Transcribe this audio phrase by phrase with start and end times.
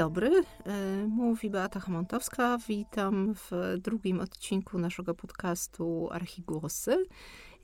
[0.00, 0.30] dobry,
[0.66, 2.58] e, mówi Beata Hamontowska.
[2.68, 7.06] Witam w drugim odcinku naszego podcastu Archigłosy.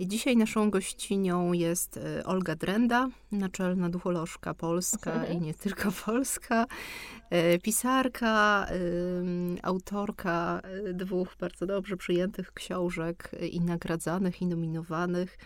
[0.01, 6.67] Dzisiaj naszą gościnią jest e, Olga Drenda, naczelna ducholożka polska i nie tylko polska,
[7.31, 8.67] e, pisarka,
[9.63, 10.61] autorka
[10.95, 15.39] dwóch bardzo dobrze przyjętych książek i nagradzanych, i nominowanych.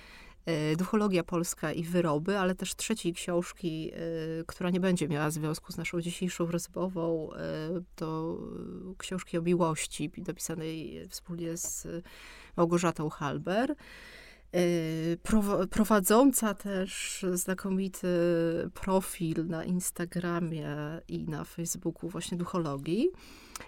[0.46, 3.98] E, duchologia Polska i wyroby, ale też trzeciej książki, e,
[4.46, 7.38] która nie będzie miała związku z naszą dzisiejszą rozmową, e,
[7.96, 8.38] to
[8.98, 11.86] książki o miłości, napisanej wspólnie z
[12.56, 13.74] Małgorzatą Halber.
[15.70, 18.08] Prowadząca też znakomity
[18.74, 20.76] profil na Instagramie
[21.08, 23.08] i na Facebooku właśnie duchologii.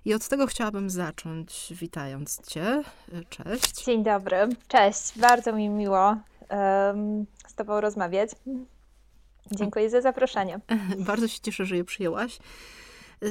[0.05, 2.83] I od tego chciałabym zacząć, witając Cię.
[3.29, 3.85] Cześć.
[3.85, 4.37] Dzień dobry,
[4.69, 5.19] cześć.
[5.19, 6.17] Bardzo mi miło
[7.47, 8.31] z Tobą rozmawiać.
[9.51, 10.61] Dziękuję za zaproszenie.
[11.07, 12.39] Bardzo się cieszę, że je przyjęłaś.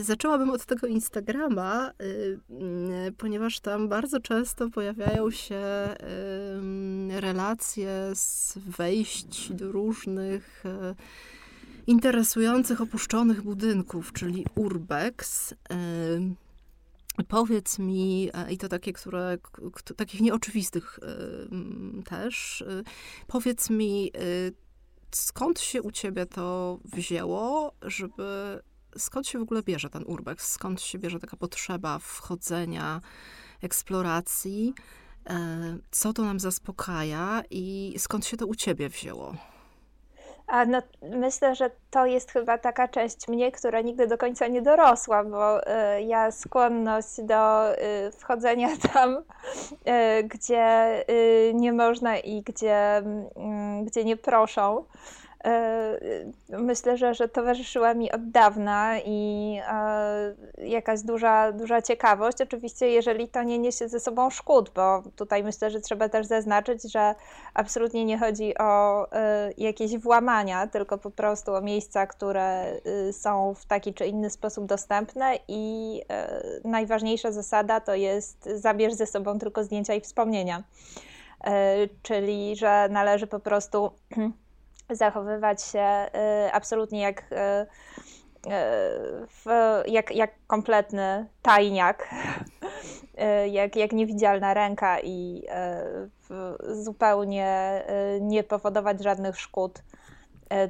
[0.02, 1.92] Zaczęłabym od tego Instagrama,
[3.18, 5.62] ponieważ tam bardzo często pojawiają się
[7.10, 10.96] relacje z wejść do różnych e,
[11.88, 15.54] interesujących, opuszczonych budynków, czyli urbex.
[17.28, 19.38] Powiedz mi, e, i to takie, które,
[19.96, 22.84] takich nieoczywistych e, też, e,
[23.28, 24.12] powiedz mi,
[25.12, 28.60] skąd się u ciebie to wzięło, żeby,
[28.98, 33.02] skąd się w ogóle bierze ten urbex, skąd się bierze taka potrzeba wchodzenia,
[33.62, 34.74] eksploracji,
[35.92, 39.36] co to nam zaspokaja i skąd się to u ciebie wzięło?
[40.52, 44.62] A no, myślę, że to jest chyba taka część mnie, która nigdy do końca nie
[44.62, 52.42] dorosła, bo y, ja skłonność do y, wchodzenia tam, y, gdzie y, nie można i
[52.42, 54.84] gdzie, mm, gdzie nie proszą.
[55.44, 55.98] E,
[56.50, 62.42] myślę, że, że towarzyszyła mi od dawna i e, jakaś duża, duża ciekawość.
[62.42, 66.92] Oczywiście, jeżeli to nie niesie ze sobą szkód, bo tutaj myślę, że trzeba też zaznaczyć,
[66.92, 67.16] że
[67.54, 72.74] absolutnie nie chodzi o e, jakieś włamania, tylko po prostu o miejsca, które
[73.12, 76.02] są w taki czy inny sposób dostępne i
[76.64, 80.64] najważniejsza zasada to jest zabierz ze sobą tylko zdjęcia i wspomnienia.
[82.02, 83.92] Czyli, że należy po prostu
[84.96, 86.06] zachowywać się
[86.48, 87.36] y, absolutnie jak, y,
[88.48, 92.10] y, jak, jak kompletny tajniak,
[93.52, 95.44] jak, jak niewidzialna ręka i
[96.74, 97.82] zupełnie
[98.22, 99.84] nie powodować żadnych szkód,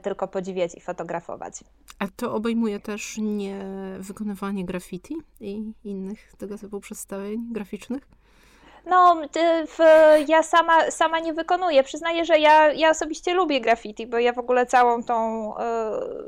[0.01, 1.63] tylko podziwiać i fotografować.
[1.99, 3.59] A to obejmuje też nie
[3.99, 8.07] wykonywanie graffiti i innych tego typu przedstawień graficznych?
[8.86, 9.16] No,
[9.68, 9.80] w,
[10.28, 11.84] ja sama, sama nie wykonuję.
[11.84, 15.18] Przyznaję, że ja, ja osobiście lubię graffiti, bo ja w ogóle całą tą
[15.58, 15.62] e,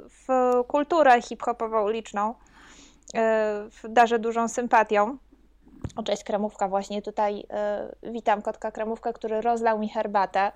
[0.10, 0.28] w
[0.68, 2.36] kulturę hip-hopową uliczną
[3.16, 5.18] e, darzę dużą sympatią.
[5.96, 7.40] O, cześć Kremówka, właśnie tutaj
[8.04, 10.52] y, witam kotka Kremówka, który rozlał mi herbatę,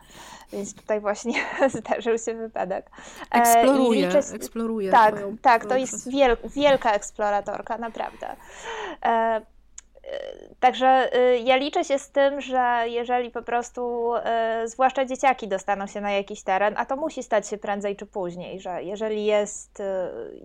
[0.51, 1.33] więc tutaj właśnie
[1.77, 2.91] zdarzył się wypadek.
[3.31, 4.19] E, eksploruje, liczę...
[4.35, 4.91] eksploruje.
[4.91, 8.35] Tak, tak, to jest wiel, wielka eksploratorka, naprawdę.
[9.05, 9.41] E,
[10.59, 15.87] Także y, ja liczę się z tym, że jeżeli po prostu, y, zwłaszcza dzieciaki dostaną
[15.87, 19.79] się na jakiś teren, a to musi stać się prędzej czy później, że jeżeli jest
[19.79, 19.83] y,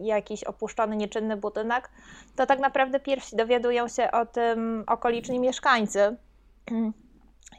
[0.01, 1.91] jakiś opuszczony, nieczynny budynek,
[2.37, 6.17] to tak naprawdę pierwsi dowiadują się o tym okoliczni mieszkańcy.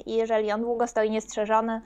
[0.06, 1.81] I jeżeli on długo stoi niestrzeżony,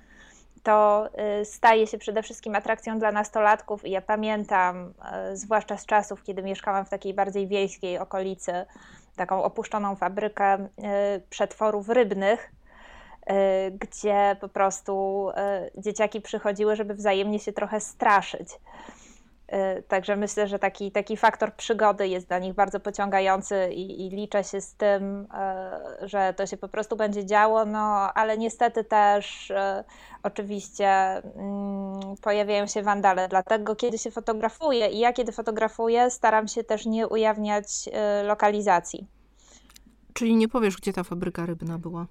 [0.64, 1.10] to
[1.44, 3.86] staje się przede wszystkim atrakcją dla nastolatków.
[3.86, 4.94] I ja pamiętam,
[5.34, 8.66] zwłaszcza z czasów, kiedy mieszkałam w takiej bardziej wiejskiej okolicy,
[9.18, 10.68] taką opuszczoną fabrykę y,
[11.30, 12.52] przetworów rybnych,
[13.30, 13.34] y,
[13.72, 18.50] gdzie po prostu y, dzieciaki przychodziły, żeby wzajemnie się trochę straszyć.
[19.88, 24.44] Także myślę, że taki, taki faktor przygody jest dla nich bardzo pociągający i, i, liczę
[24.44, 25.28] się z tym,
[26.02, 29.52] że to się po prostu będzie działo, no ale niestety też
[30.24, 33.28] oczywiście mm, pojawiają się wandale.
[33.28, 37.90] Dlatego kiedy się fotografuję i ja kiedy fotografuję, staram się też nie ujawniać
[38.24, 39.17] lokalizacji.
[40.18, 42.06] Czyli nie powiesz, gdzie ta fabryka rybna była?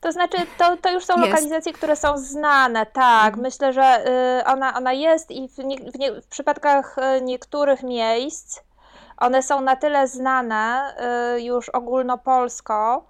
[0.00, 1.30] To znaczy, to, to już są jest.
[1.30, 3.26] lokalizacje, które są znane, tak.
[3.26, 3.42] Mhm.
[3.42, 4.04] Myślę, że
[4.40, 8.60] y, ona, ona jest i w, nie, w, nie, w przypadkach y, niektórych miejsc
[9.16, 10.94] one są na tyle znane
[11.36, 13.06] y, już ogólnopolsko,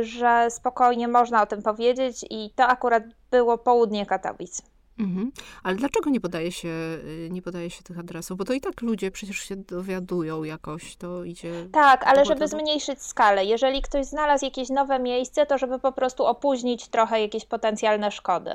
[0.00, 4.62] że spokojnie można o tym powiedzieć i to akurat było południe Katowic.
[4.98, 5.32] Mhm.
[5.62, 8.38] Ale dlaczego nie podaje, się, y, nie podaje się tych adresów?
[8.38, 11.68] Bo to i tak ludzie przecież się dowiadują jakoś, to idzie...
[11.72, 13.44] Tak, ale żeby zmniejszyć skalę.
[13.44, 18.50] Jeżeli ktoś znalazł jakieś nowe miejsce, to żeby po prostu opóźnić trochę jakieś potencjalne szkody.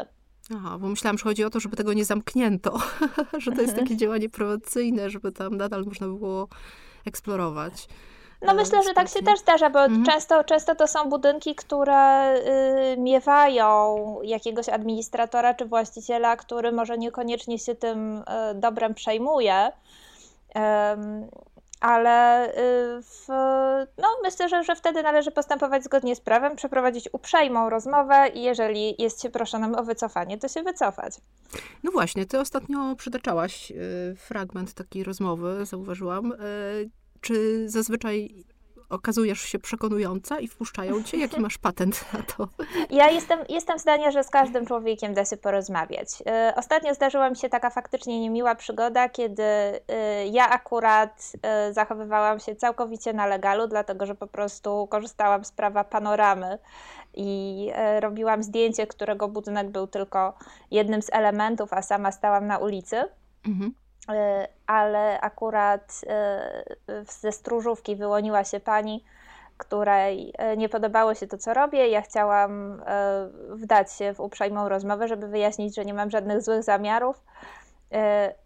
[0.55, 2.79] Aha, bo myślałam, że chodzi o to, żeby tego nie zamknięto,
[3.43, 6.47] że to jest takie działanie promocyjne, żeby tam nadal można było
[7.05, 7.87] eksplorować.
[8.41, 10.05] No myślę, że tak się też zdarza, bo mhm.
[10.05, 12.33] często, często to są budynki, które
[12.93, 18.23] y, miewają jakiegoś administratora czy właściciela, który może niekoniecznie się tym y,
[18.55, 19.71] dobrem przejmuje.
[21.81, 22.53] ale y,
[23.01, 23.27] w,
[23.97, 28.95] no, myślę, że, że wtedy należy postępować zgodnie z prawem, przeprowadzić uprzejmą rozmowę i jeżeli
[28.99, 31.13] jest się proszonym o wycofanie, to się wycofać.
[31.83, 33.71] No właśnie, ty ostatnio przytaczałaś
[34.17, 36.33] fragment takiej rozmowy, zauważyłam.
[37.21, 38.45] Czy zazwyczaj
[38.89, 41.17] okazujesz się przekonująca i wpuszczają cię?
[41.17, 42.47] Jaki masz patent na to?
[42.89, 46.07] Ja jestem, jestem zdania, że z każdym człowiekiem da się porozmawiać.
[46.21, 49.79] Y, ostatnio zdarzyła mi się taka faktycznie niemiła przygoda, kiedy y,
[50.31, 51.33] ja akurat
[51.69, 56.57] y, zachowywałam się całkowicie na legalu, dlatego że po prostu korzystałam z prawa panoramy
[57.13, 57.69] i
[57.99, 60.33] robiłam zdjęcie, którego budynek był tylko
[60.71, 63.03] jednym z elementów, a sama stałam na ulicy.
[63.47, 63.73] Mhm.
[64.09, 66.63] E, ale akurat e,
[67.03, 69.03] ze stróżówki wyłoniła się pani,
[69.57, 71.87] której e, nie podobało się to, co robię.
[71.87, 72.81] Ja chciałam
[73.49, 77.23] wdać się w uprzejmą rozmowę, żeby wyjaśnić, że nie mam żadnych złych zamiarów,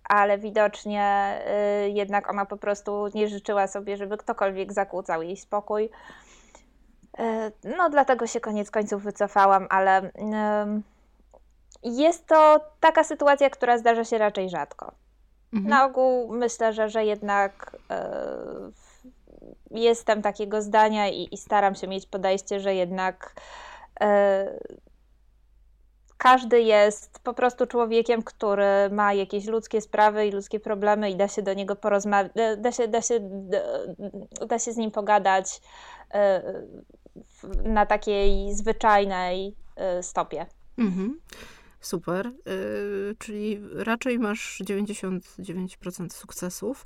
[0.09, 1.37] ale widocznie
[1.93, 5.89] jednak ona po prostu nie życzyła sobie, żeby ktokolwiek zakłócał jej spokój.
[7.77, 10.11] No, dlatego się koniec końców wycofałam, ale
[11.83, 15.02] jest to taka sytuacja, która zdarza się raczej rzadko.
[15.53, 15.67] Mhm.
[15.67, 18.71] Na ogół myślę, że, że jednak e,
[19.71, 23.35] jestem takiego zdania i, i, staram się mieć podejście, że jednak
[24.01, 24.59] e,
[26.17, 31.27] każdy jest po prostu człowiekiem, który ma jakieś ludzkie sprawy i ludzkie problemy i da
[31.27, 33.19] się do niego porozmawiać, da się, da, się,
[34.47, 35.61] da się z nim pogadać
[36.13, 36.41] e,
[37.63, 40.45] na takiej zwyczajnej e, stopie.
[40.77, 41.19] Mhm.
[41.83, 46.85] Super, yy, czyli raczej masz 99% sukcesów.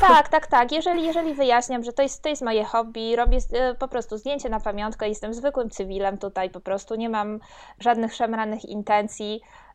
[0.00, 0.72] Tak, tak, tak.
[0.72, 4.48] Jeżeli, jeżeli wyjaśniam, że to jest, to jest moje hobby, robię yy, po prostu zdjęcie
[4.48, 7.40] na pamiątkę, jestem zwykłym cywilem tutaj, po prostu nie mam
[7.80, 9.65] żadnych szemranych intencji, Y,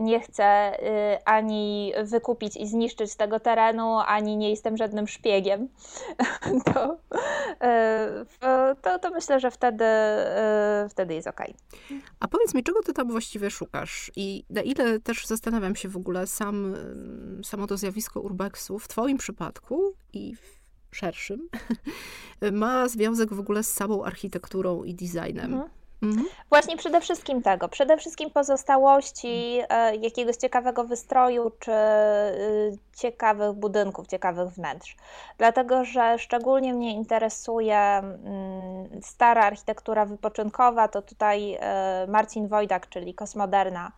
[0.00, 0.78] nie chcę
[1.14, 5.68] y, ani wykupić i zniszczyć tego terenu, ani nie jestem żadnym szpiegiem,
[6.74, 9.84] to, y, to, to myślę, że wtedy,
[10.90, 11.40] wtedy jest ok.
[12.20, 15.96] A powiedz mi, czego ty tam właściwie szukasz i na ile też zastanawiam się w
[15.96, 16.74] ogóle sam,
[17.44, 21.48] samo to zjawisko urbexu w twoim przypadku i w szerszym
[22.52, 25.52] ma związek w ogóle z samą architekturą i designem.
[25.52, 25.70] Mhm.
[26.02, 26.26] Mhm.
[26.48, 34.06] Właśnie przede wszystkim tego, przede wszystkim pozostałości e, jakiegoś ciekawego wystroju czy y, ciekawych budynków,
[34.06, 34.96] ciekawych wnętrz.
[35.38, 43.14] Dlatego, że szczególnie mnie interesuje mm, stara architektura wypoczynkowa, to tutaj e, Marcin Wojdak, czyli
[43.14, 43.92] Kosmoderna,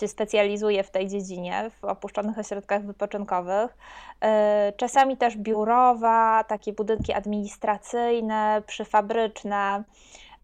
[0.00, 3.76] się specjalizuje w tej dziedzinie, w opuszczonych ośrodkach wypoczynkowych.
[4.20, 9.84] E, czasami też biurowa, takie budynki administracyjne, przyfabryczne.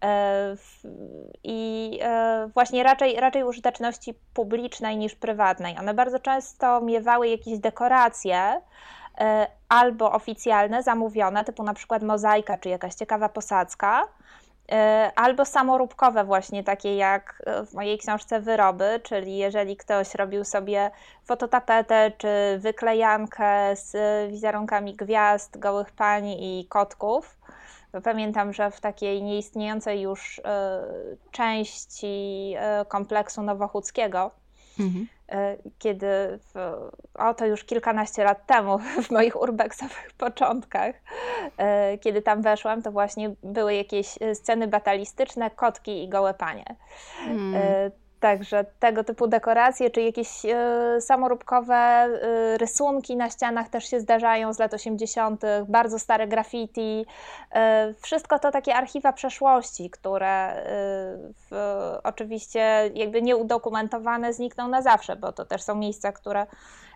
[0.04, 0.56] E,
[1.44, 5.78] i e, właśnie raczej, raczej użyteczności publicznej niż prywatnej.
[5.78, 8.60] One bardzo często miewały jakieś dekoracje
[9.18, 14.04] e, albo oficjalne, zamówione, typu na przykład mozaika czy jakaś ciekawa posadzka,
[15.16, 20.90] albo samoróbkowe właśnie, takie jak w mojej książce Wyroby, czyli jeżeli ktoś robił sobie
[21.24, 22.28] fototapetę czy
[22.58, 23.96] wyklejankę z
[24.30, 27.39] wizerunkami gwiazd, gołych pań i kotków,
[28.04, 30.82] Pamiętam, że w takiej nieistniejącej już e,
[31.30, 34.30] części e, kompleksu Nowochódzkiego,
[34.80, 35.06] mhm.
[35.28, 36.06] E, kiedy,
[36.38, 36.54] w,
[37.14, 40.94] o to już kilkanaście lat temu, w moich urbexowych początkach,
[42.00, 46.64] kiedy tam weszłam, to właśnie były jakieś sceny batalistyczne, kotki i gołe panie.
[47.26, 47.90] Mhm.
[48.20, 52.08] Także tego typu dekoracje, czy jakieś y, samoróbkowe
[52.54, 57.06] y, rysunki na ścianach też się zdarzają z lat 80., bardzo stare graffiti.
[57.90, 60.64] Y, wszystko to takie archiwa przeszłości, które
[62.04, 66.46] oczywiście jakby nieudokumentowane znikną na zawsze, bo to też są miejsca, które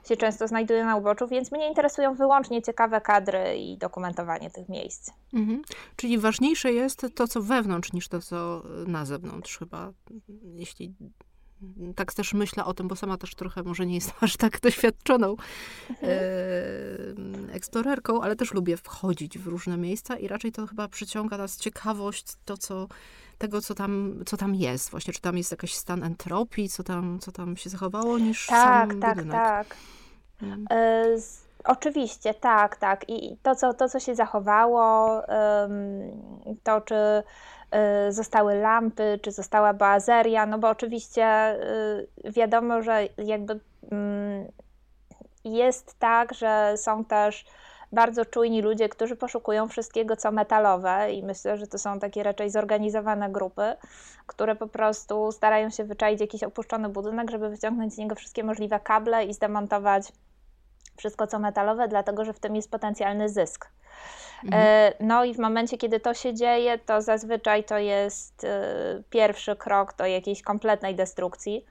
[0.08, 5.10] się często znajdują na uboczu, więc mnie interesują wyłącznie ciekawe kadry i dokumentowanie tych miejsc.
[5.34, 5.62] Mhm.
[5.96, 9.92] Czyli ważniejsze jest to, co wewnątrz, niż to, co na zewnątrz, chyba,
[10.54, 10.94] jeśli
[11.96, 15.36] tak też myślę o tym, bo sama też trochę może nie jestem aż tak doświadczoną
[15.90, 16.12] mhm.
[16.12, 21.56] e, eksplorerką, ale też lubię wchodzić w różne miejsca i raczej to chyba przyciąga nas
[21.56, 22.88] ciekawość to, co,
[23.38, 24.90] tego, co tam, co tam jest.
[24.90, 28.90] Właśnie, czy tam jest jakiś stan entropii, co tam, co tam się zachowało, niż tak,
[28.90, 29.32] sam tak, budynek.
[29.32, 29.76] Tak, tak,
[30.40, 30.66] hmm.
[31.64, 33.08] Oczywiście, tak, tak.
[33.08, 35.22] I to, co, to, co się zachowało,
[36.62, 37.22] to czy
[38.08, 41.26] zostały lampy, czy została boazeria, no bo oczywiście
[42.24, 43.60] wiadomo, że jakby
[43.90, 44.46] mm,
[45.44, 47.44] jest tak, że są też
[47.94, 52.50] bardzo czujni ludzie, którzy poszukują wszystkiego, co metalowe, i myślę, że to są takie raczej
[52.50, 53.76] zorganizowane grupy,
[54.26, 58.80] które po prostu starają się wyczaić jakiś opuszczony budynek, żeby wyciągnąć z niego wszystkie możliwe
[58.80, 60.12] kable i zdemontować
[60.96, 63.70] wszystko, co metalowe, dlatego że w tym jest potencjalny zysk.
[64.44, 64.62] Mhm.
[64.66, 69.56] E, no i w momencie, kiedy to się dzieje, to zazwyczaj to jest e, pierwszy
[69.56, 71.66] krok do jakiejś kompletnej destrukcji.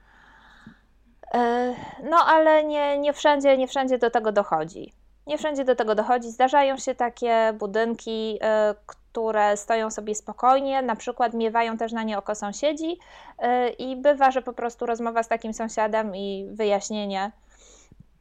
[1.33, 4.93] E, no ale nie, nie, wszędzie, nie wszędzie do tego dochodzi.
[5.27, 6.31] Nie wszędzie do tego dochodzi.
[6.31, 12.17] Zdarzają się takie budynki, y, które stoją sobie spokojnie, na przykład miewają też na nie
[12.17, 17.31] oko sąsiedzi y, i bywa, że po prostu rozmowa z takim sąsiadem i wyjaśnienie,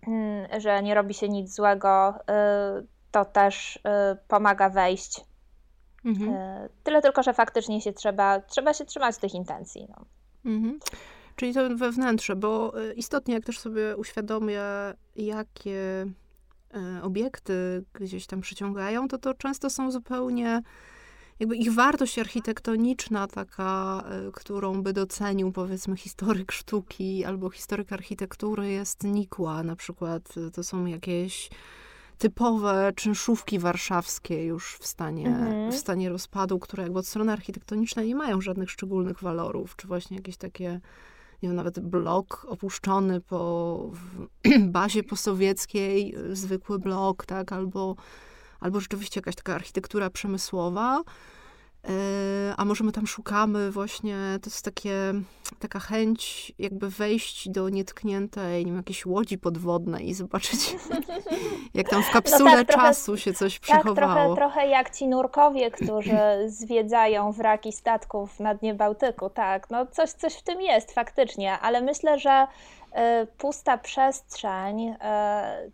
[0.07, 2.15] mm, że nie robi się nic złego,
[2.81, 3.79] y, to też
[4.29, 5.21] pomaga wejść.
[6.05, 6.33] Mhm.
[6.85, 9.87] Tyle tylko, że faktycznie się trzeba, trzeba się trzymać tych intencji.
[9.89, 10.05] No.
[10.45, 10.79] Mhm.
[11.37, 14.61] Czyli to wewnętrzne, bo istotnie jak też sobie uświadomię,
[15.17, 16.22] jakie E,
[17.03, 20.63] obiekty gdzieś tam przyciągają, to to często są zupełnie
[21.41, 28.69] jakby ich wartość architektoniczna, taka, e, którą by docenił powiedzmy historyk sztuki albo historyk architektury
[28.69, 29.63] jest nikła.
[29.63, 31.51] Na przykład e, to są jakieś
[32.19, 35.73] typowe czynszówki warszawskie już w stanie, mhm.
[35.73, 40.17] w stanie rozpadu, które jakby od strony architektonicznej nie mają żadnych szczególnych walorów, czy właśnie
[40.17, 40.81] jakieś takie
[41.43, 43.91] nie wiem, nawet blok opuszczony po
[44.69, 47.97] bazie posowieckiej, zwykły blok, tak, albo,
[48.61, 51.03] albo rzeczywiście jakaś taka architektura przemysłowa.
[51.89, 55.15] E, a może my tam szukamy właśnie, to jest takie,
[55.59, 60.77] taka chęć jakby wejść do nietkniętej, nie wiem, jakiejś łodzi podwodnej i zobaczyć,
[61.75, 63.95] jak tam w kapsule no tak, czasu trochę, się coś przechowało.
[63.97, 66.19] Tak, trochę, trochę jak ci nurkowie, którzy
[66.61, 71.81] zwiedzają wraki statków na dnie Bałtyku, tak, no coś, coś w tym jest faktycznie, ale
[71.81, 72.47] myślę, że
[73.39, 74.97] pusta przestrzeń y,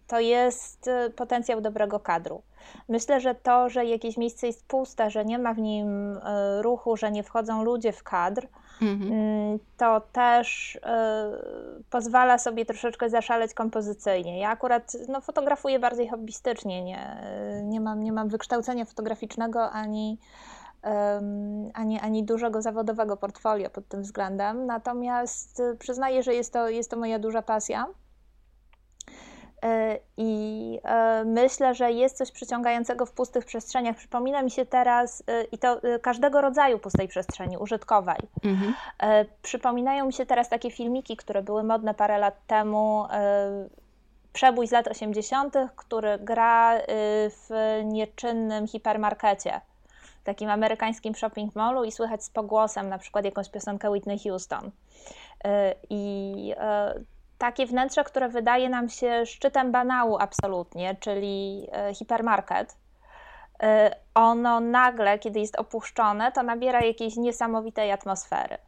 [0.07, 2.43] to jest y, potencjał dobrego kadru.
[2.89, 6.97] Myślę, że to, że jakieś miejsce jest puste, że nie ma w nim e, ruchu,
[6.97, 8.47] że nie wchodzą ludzie w kadr,
[8.83, 9.13] mhm.
[9.13, 11.31] Mm, to też e,
[11.91, 14.39] pozwala sobie troszeczkę zaszaleć kompozycyjnie.
[14.39, 17.17] Ja akurat no, fotografuję bardziej hobbystycznie, nie,
[17.63, 20.19] nie, mam, nie mam wykształcenia fotograficznego ani,
[21.75, 24.67] ani, ani dużego zawodowego portfolio pod tym względem.
[24.67, 27.87] Natomiast przyznaję, że jest to, jest to moja duża pasja.
[29.65, 33.97] E, I e, myślę, że jest coś przyciągającego w pustych przestrzeniach.
[33.97, 38.19] Przypomina mi się teraz, e, i to każdego rodzaju pustej przestrzeni, użytkowej.
[38.45, 38.75] Mhm.
[39.43, 43.05] Przypominają mi się teraz takie filmiki, które były modne parę lat temu.
[44.33, 46.79] Przebój z lat 80., który gra
[47.29, 49.61] w nieczynnym hipermarkecie,
[50.29, 54.71] takim amerykańskim shopping mallu i słychać z pogłosem na przykład jakąś piosenkę Whitney Houston.
[55.91, 56.55] I
[57.39, 62.77] takie wnętrze, które wydaje nam się szczytem banału absolutnie, czyli e, hipermarket,
[64.15, 68.59] ono nagle, kiedy jest opuszczone, to nabiera jakiejś niesamowitej atmosfery.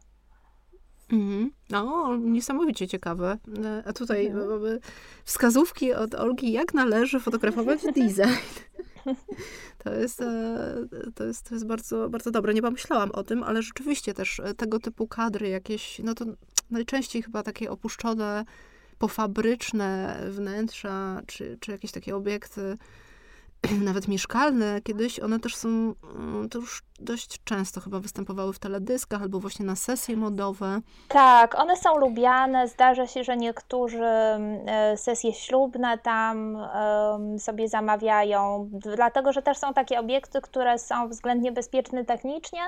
[1.11, 1.51] Mhm.
[1.69, 3.37] No, niesamowicie ciekawe.
[3.63, 4.49] E, a tutaj mhm.
[4.49, 4.79] mamy
[5.23, 8.33] wskazówki od Olgi, jak należy fotografować design.
[9.77, 10.19] To jest,
[11.15, 12.53] to jest, to jest bardzo, bardzo dobre.
[12.53, 16.25] Nie pomyślałam o tym, ale rzeczywiście też tego typu kadry jakieś, no to
[16.69, 18.45] najczęściej chyba takie opuszczone,
[18.97, 22.77] pofabryczne wnętrza, czy, czy jakieś takie obiekty,
[23.89, 29.21] nawet mieszkalne kiedyś, one też są, mm, to już dość często chyba występowały w teledyskach
[29.21, 30.81] albo właśnie na sesje modowe.
[31.07, 32.67] Tak, one są lubiane.
[32.67, 36.57] Zdarza się, że niektórzy mm, e, sesje ślubne tam
[37.39, 42.61] sobie zamawiają, dlatego że też są takie obiekty, które są względnie bezpieczne technicznie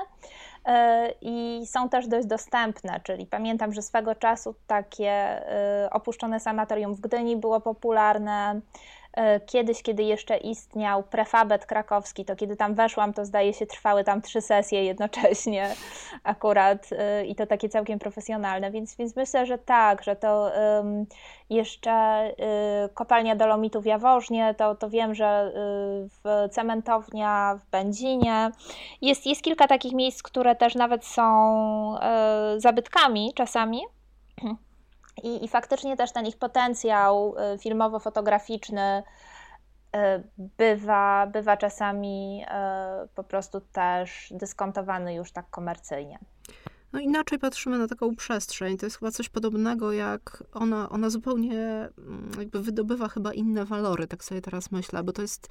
[0.64, 6.94] e, i są też dość dostępne, czyli pamiętam, że swego czasu takie e, opuszczone sanatorium
[6.94, 8.60] w Gdyni było popularne.
[9.16, 14.04] E, kiedyś, kiedy jeszcze istniał prefabet krakowski, to kiedy tam weszłam, to zdaje się trwały
[14.04, 15.74] tam trzy sesje jednocześnie
[16.24, 20.52] akurat e, i to takie całkiem profesjonalne, więc, więc myślę, że tak, że to
[21.50, 22.34] jeszcze e,
[22.94, 25.52] kopalnia dolomitu w Jaworznie, to, to wiem, że
[26.24, 28.50] w cementownia w Będzinie.
[29.02, 31.94] Jest, jest kilka takich miejsc, które też nawet są
[32.56, 33.80] zabytkami czasami.
[35.22, 39.98] I, I faktycznie też ten ich potencjał y, filmowo-fotograficzny y,
[40.38, 42.44] bywa, bywa czasami
[43.04, 46.18] y, po prostu też dyskontowany już tak komercyjnie.
[46.92, 48.76] No inaczej patrzymy na taką przestrzeń.
[48.76, 51.60] To jest chyba coś podobnego, jak ona, ona zupełnie
[51.98, 55.48] mm, jakby wydobywa chyba inne walory, tak sobie teraz myślę, bo to jest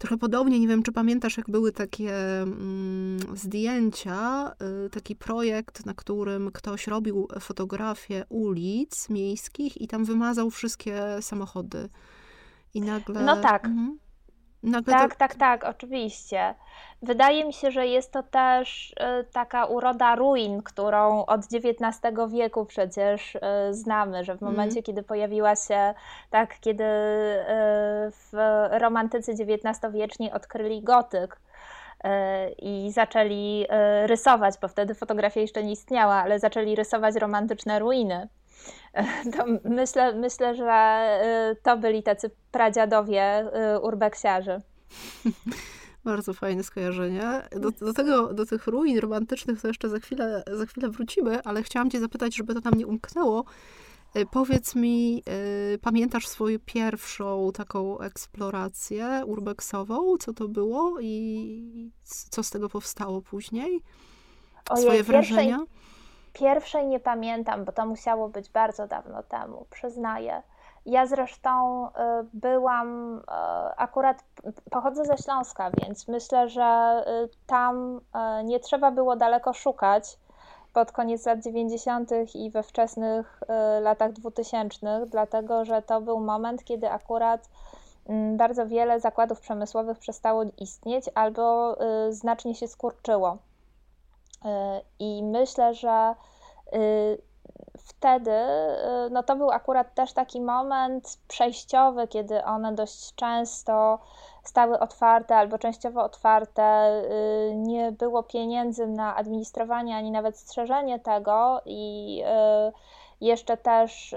[0.00, 4.52] Trochę podobnie, nie wiem, czy pamiętasz, jak były takie mm, zdjęcia,
[4.86, 11.88] y, taki projekt, na którym ktoś robił fotografię ulic miejskich i tam wymazał wszystkie samochody.
[12.74, 13.24] I nagle.
[13.24, 13.64] No tak.
[13.64, 13.98] Mhm.
[14.62, 15.18] Nagle tak, to...
[15.18, 16.54] tak, tak, oczywiście.
[17.02, 22.66] Wydaje mi się, że jest to też y, taka uroda ruin, którą od XIX wieku
[22.66, 23.40] przecież y,
[23.70, 24.52] znamy, że w mhm.
[24.52, 24.82] momencie, mm.
[24.82, 25.94] kiedy pojawiła się,
[26.30, 27.46] tak, kiedy y,
[28.10, 28.32] w
[28.70, 31.40] romantycy XIX-wieczni odkryli gotyk,
[32.58, 33.66] i zaczęli
[34.06, 38.28] rysować, bo wtedy fotografia jeszcze nie istniała, ale zaczęli rysować romantyczne ruiny.
[39.36, 41.08] To myślę, myślę, że
[41.62, 43.50] to byli tacy pradziadowie
[43.82, 44.60] urbeksiarzy.
[46.04, 47.42] Bardzo fajne skojarzenie.
[47.56, 51.62] Do, do, tego, do tych ruin romantycznych to jeszcze za chwilę, za chwilę wrócimy, ale
[51.62, 53.44] chciałam cię zapytać, żeby to tam nie umknęło.
[54.14, 55.22] E, powiedz mi,
[55.80, 60.16] pamiętasz swoją pierwszą taką eksplorację urbexową?
[60.16, 63.82] Co to było i co z tego powstało później?
[64.70, 65.58] Ojej, Swoje wrażenia?
[65.58, 65.89] Pierwszej,
[66.32, 70.42] pierwszej nie pamiętam, bo to musiało być bardzo dawno temu, przyznaję.
[70.86, 71.90] Ja zresztą y,
[72.34, 73.22] byłam, y,
[73.76, 74.24] akurat
[74.70, 78.00] pochodzę ze Śląska, więc myślę, że y, tam
[78.44, 80.18] nie trzeba było daleko szukać
[80.72, 82.10] pod koniec lat 90.
[82.34, 83.40] i we wczesnych
[83.80, 87.48] latach 2000, dlatego że to był moment, kiedy akurat
[88.08, 91.76] mm, bardzo wiele zakładów przemysłowych przestało istnieć albo
[92.10, 93.38] znacznie się skurczyło.
[94.98, 96.14] I myślę, że
[98.00, 103.98] wtedy y, no to był akurat też taki moment przejściowy, kiedy one dość często
[104.42, 106.92] stały otwarte albo częściowo otwarte,
[107.50, 112.22] y, nie było pieniędzy na administrowanie ani nawet strzeżenie tego i
[112.68, 112.72] y,
[113.20, 114.14] jeszcze też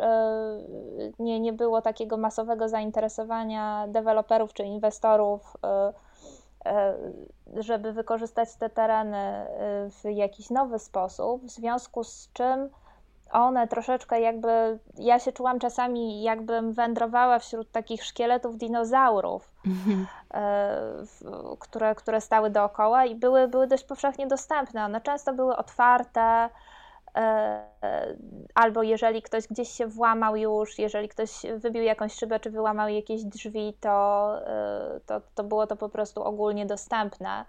[1.19, 5.57] nie, nie było takiego masowego zainteresowania deweloperów czy inwestorów,
[7.59, 9.45] żeby wykorzystać te tereny
[9.89, 12.69] w jakiś nowy sposób, w związku z czym
[13.33, 20.07] one troszeczkę jakby, ja się czułam czasami jakbym wędrowała wśród takich szkieletów dinozaurów, mhm.
[20.33, 24.85] e, które, które stały dookoła i były, były dość powszechnie dostępne.
[24.85, 26.49] One często były otwarte, e,
[28.55, 33.23] albo jeżeli ktoś gdzieś się włamał już, jeżeli ktoś wybił jakąś szybę czy wyłamał jakieś
[33.23, 37.45] drzwi, to, e, to, to było to po prostu ogólnie dostępne.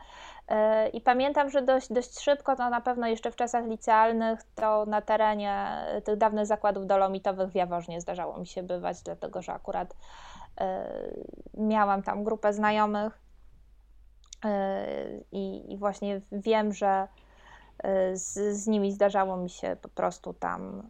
[0.93, 5.01] I pamiętam, że dość, dość szybko, to na pewno jeszcze w czasach licealnych, to na
[5.03, 9.95] terenie tych dawnych zakładów dolomitowych w Jaworznie zdarzało mi się bywać, dlatego że akurat
[10.61, 10.87] e,
[11.55, 13.19] miałam tam grupę znajomych
[14.45, 14.87] e,
[15.33, 17.24] i, i właśnie wiem, że e,
[18.15, 20.83] z, z, nimi zdarzało mi się po prostu tam,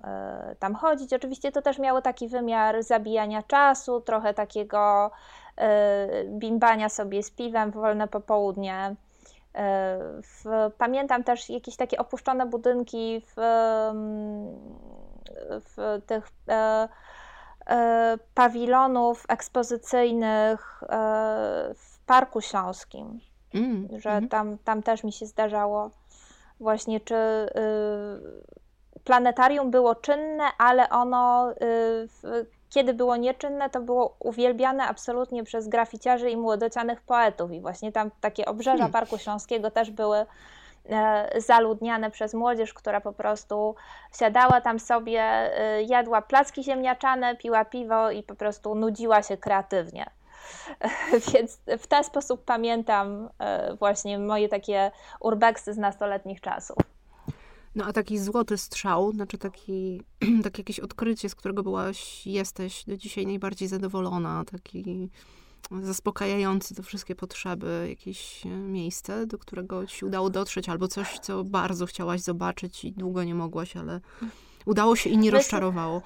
[0.58, 1.12] tam chodzić.
[1.12, 5.10] Oczywiście to też miało taki wymiar zabijania czasu, trochę takiego
[6.28, 8.96] bimbania sobie z piwem w wolne popołudnie.
[10.22, 13.34] W, pamiętam też jakieś takie opuszczone budynki w,
[15.76, 16.88] w tych e,
[17.66, 20.86] e, pawilonów ekspozycyjnych e,
[21.76, 23.20] w Parku Śląskim,
[23.54, 24.28] mm, że mm.
[24.28, 25.90] Tam, tam też mi się zdarzało
[26.60, 34.84] właśnie, czy y, planetarium było czynne, ale ono y, kiedy było nieczynne, to było uwielbiane
[34.84, 37.52] absolutnie przez graficiarzy i młodocianych poetów.
[37.52, 38.92] I właśnie tam takie obrzeża hmm.
[38.92, 40.26] Parku Śląskiego też były
[40.90, 43.74] e, zaludniane przez młodzież, która po prostu
[44.18, 50.06] siadała tam sobie, e, jadła placki ziemniaczane, piła piwo i po prostu nudziła się kreatywnie.
[51.32, 56.76] Więc w ten sposób pamiętam e, właśnie moje takie urbexy z nastoletnich czasów.
[57.74, 60.02] No a taki złoty strzał, znaczy taki,
[60.44, 65.10] takie jakieś odkrycie, z którego byłaś, jesteś do dzisiaj najbardziej zadowolona, taki
[65.82, 71.44] zaspokajający te wszystkie potrzeby, jakieś e, miejsce, do którego ci udało dotrzeć, albo coś, co
[71.44, 74.00] bardzo chciałaś zobaczyć i długo nie mogłaś, ale
[74.66, 76.02] udało się i nie rozczarowało.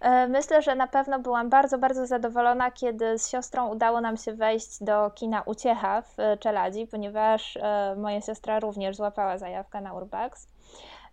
[0.00, 4.32] E, myślę, że na pewno byłam bardzo, bardzo zadowolona, kiedy z siostrą udało nam się
[4.32, 10.48] wejść do kina Uciecha w Czeladzi, ponieważ e, moja siostra również złapała zajawkę na Urbex.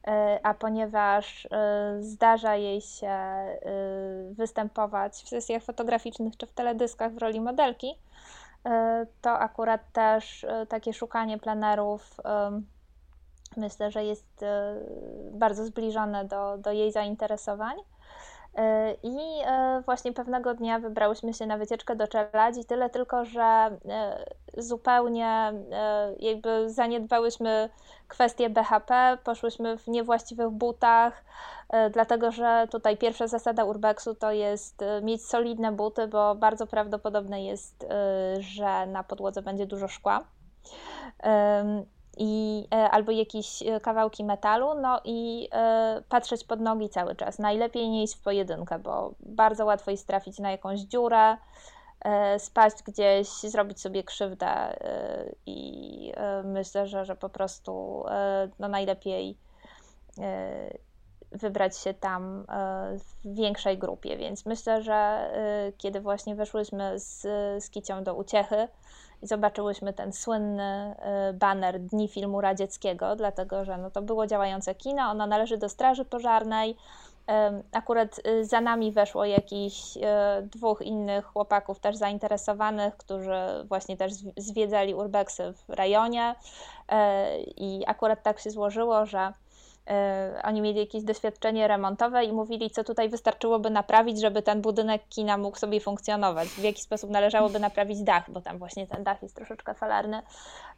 [0.08, 1.48] E, a ponieważ
[2.00, 3.18] zdarza jej się
[4.32, 7.96] występować w sesjach fotograficznych czy w teledyskach w roli modelki,
[9.22, 12.18] to akurat też takie szukanie planerów
[13.58, 14.46] myślę, że jest
[15.32, 17.78] bardzo zbliżone do, do jej zainteresowań.
[19.04, 19.18] I
[19.86, 23.78] właśnie pewnego dnia wybrałyśmy się na wycieczkę do Czeladzi, tyle tylko, że
[24.58, 25.54] zupełnie
[26.20, 27.70] jakby zaniedbałyśmy
[28.08, 31.24] kwestię BHP, poszłyśmy w niewłaściwych butach,
[31.92, 37.86] dlatego że tutaj pierwsza zasada urbexu to jest mieć solidne buty, bo bardzo prawdopodobne jest,
[38.40, 40.24] że na podłodze będzie dużo szkła
[42.24, 47.40] i, e, albo jakieś e, kawałki metalu, no i e, patrzeć pod nogi cały czas.
[47.40, 51.38] Najlepiej nie iść w pojedynkę, bo bardzo łatwo jest trafić na jakąś dziurę,
[52.38, 54.78] spaść gdzieś, zrobić sobie krzywdę
[55.46, 58.04] i myślę, że, że po prostu
[58.60, 59.38] no najlepiej
[61.32, 62.46] wybrać się tam
[63.00, 65.32] w większej grupie, więc myślę, że
[65.78, 67.22] kiedy właśnie weszłyśmy z,
[67.64, 68.68] z Kicią do uciechy,
[69.22, 70.96] i zobaczyłyśmy ten słynny
[71.30, 75.70] y, baner Dni Filmu Radzieckiego, dlatego że no to było działające kino, ono należy do
[75.70, 76.78] Straży Pożarnej.
[77.72, 80.02] Akurat y, za nami weszło jakichś y,
[80.44, 86.36] dwóch innych chłopaków też zainteresowanych, którzy właśnie też zwiedzali urbexy w rejonie
[87.58, 89.34] i akurat tak się złożyło, że
[90.44, 95.38] oni mieli jakieś doświadczenie remontowe i mówili, co tutaj wystarczyłoby naprawić, żeby ten budynek kina
[95.38, 96.48] mógł sobie funkcjonować.
[96.48, 100.22] W jaki sposób należałoby naprawić dach, bo tam właśnie ten dach jest troszeczkę falarny.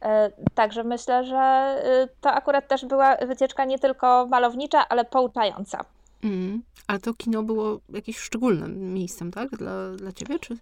[0.02, 5.84] E, także myślę, że e, to akurat też była wycieczka nie tylko malownicza, ale pouczająca.
[6.24, 9.50] Mm, ale to kino było jakimś szczególnym miejscem, tak?
[9.50, 10.56] Dla, dla ciebie, czy?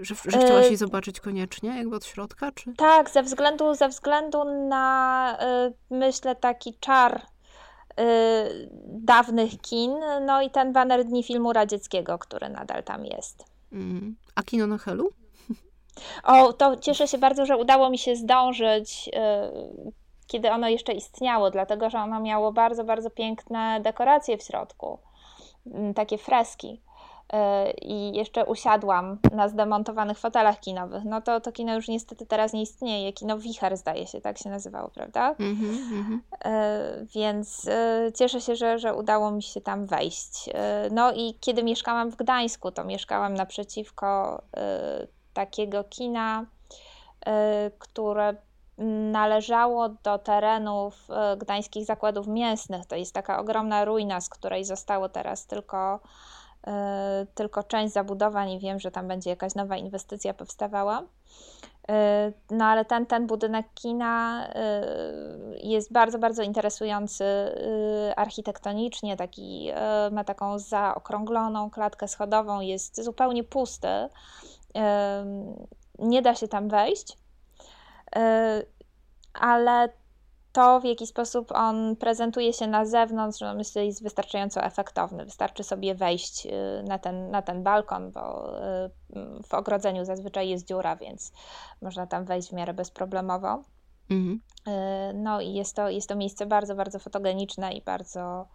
[0.00, 2.74] Że, że chciałaś jej zobaczyć koniecznie, jakby od środka, czy?
[2.74, 5.38] Tak, ze względu, ze względu na,
[5.90, 7.22] myślę, taki czar
[8.86, 9.94] dawnych kin,
[10.26, 13.44] no i ten baner Dni Filmu Radzieckiego, który nadal tam jest.
[13.72, 14.16] Mm.
[14.34, 15.10] A kino na Helu?
[16.24, 19.92] O, to cieszę się bardzo, że udało mi się zdążyć, y,
[20.26, 24.98] kiedy ono jeszcze istniało, dlatego że ono miało bardzo, bardzo piękne dekoracje w środku,
[25.66, 26.80] mm, takie freski.
[27.32, 32.52] E, i jeszcze usiadłam na zdemontowanych fotelach kinowych, no to to kino już niestety teraz
[32.52, 33.12] nie istnieje.
[33.12, 35.34] Kino Wicher zdaje się, tak się nazywało, prawda?
[35.38, 36.18] Mm -hmm.
[37.14, 40.50] Więc e, cieszę się, że, że udało mi się tam wejść.
[40.90, 44.42] No i kiedy mieszkałam w Gdańsku, to mieszkałam naprzeciwko
[45.34, 46.46] takiego kina,
[47.78, 48.34] które
[49.12, 51.08] należało do terenów
[51.38, 52.86] gdańskich zakładów mięsnych.
[52.86, 56.00] To jest taka ogromna ruina, z której zostało teraz tylko
[57.34, 61.02] tylko część zabudowań i wiem, że tam będzie jakaś nowa inwestycja powstawała.
[61.88, 64.82] E, no ale ten, ten budynek kina e,
[65.62, 67.24] jest bardzo, bardzo interesujący
[68.16, 69.70] architektonicznie, taki,
[70.10, 73.88] ma taką zaokrągloną klatkę schodową, jest zupełnie pusty,
[75.98, 77.18] nie da się tam wejść,
[79.34, 79.88] ale
[80.56, 85.24] to, w jaki sposób on prezentuje się na zewnątrz, no myślę, jest wystarczająco efektowny.
[85.24, 86.50] Wystarczy sobie wejść y,
[86.88, 88.90] na ten, na ten balkon, bo y,
[89.46, 91.32] w ogrodzeniu zazwyczaj jest dziura, więc
[91.82, 93.62] można tam wejść w miarę bezproblemowo.
[94.10, 94.40] Mhm.
[94.68, 98.48] Y, no i jest to, jest to miejsce bardzo, bardzo fotogeniczne i bardzo,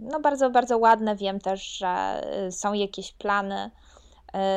[0.00, 1.16] no bardzo, bardzo ładne.
[1.16, 3.70] Wiem też, że są jakieś plany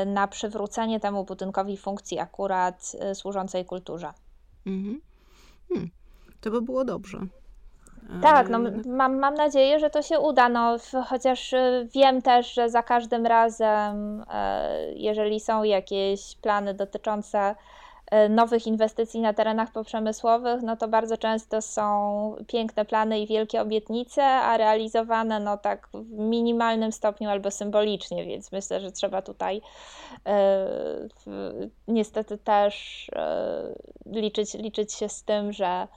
[0.06, 4.14] na przywrócenie temu budynkowi funkcji akurat służącej kulturze.
[4.66, 5.02] Mhm.
[5.74, 5.90] Hmm,
[6.42, 7.20] to by było dobrze.
[8.22, 12.70] Tak, no, mam, mam nadzieję, że to się uda, no, chociaż y, wiem też, że
[12.70, 17.56] za każdym razem, e, jeżeli są jakieś plany dotyczące
[18.30, 24.24] nowych inwestycji na terenach poprzemysłowych, no to bardzo często są piękne plany i wielkie obietnice,
[24.24, 29.62] a realizowane no tak w minimalnym stopniu albo symbolicznie, więc myślę, że trzeba tutaj
[30.28, 30.68] e,
[31.88, 33.08] niestety też
[34.06, 35.88] liczyć, liczyć się z tym, że,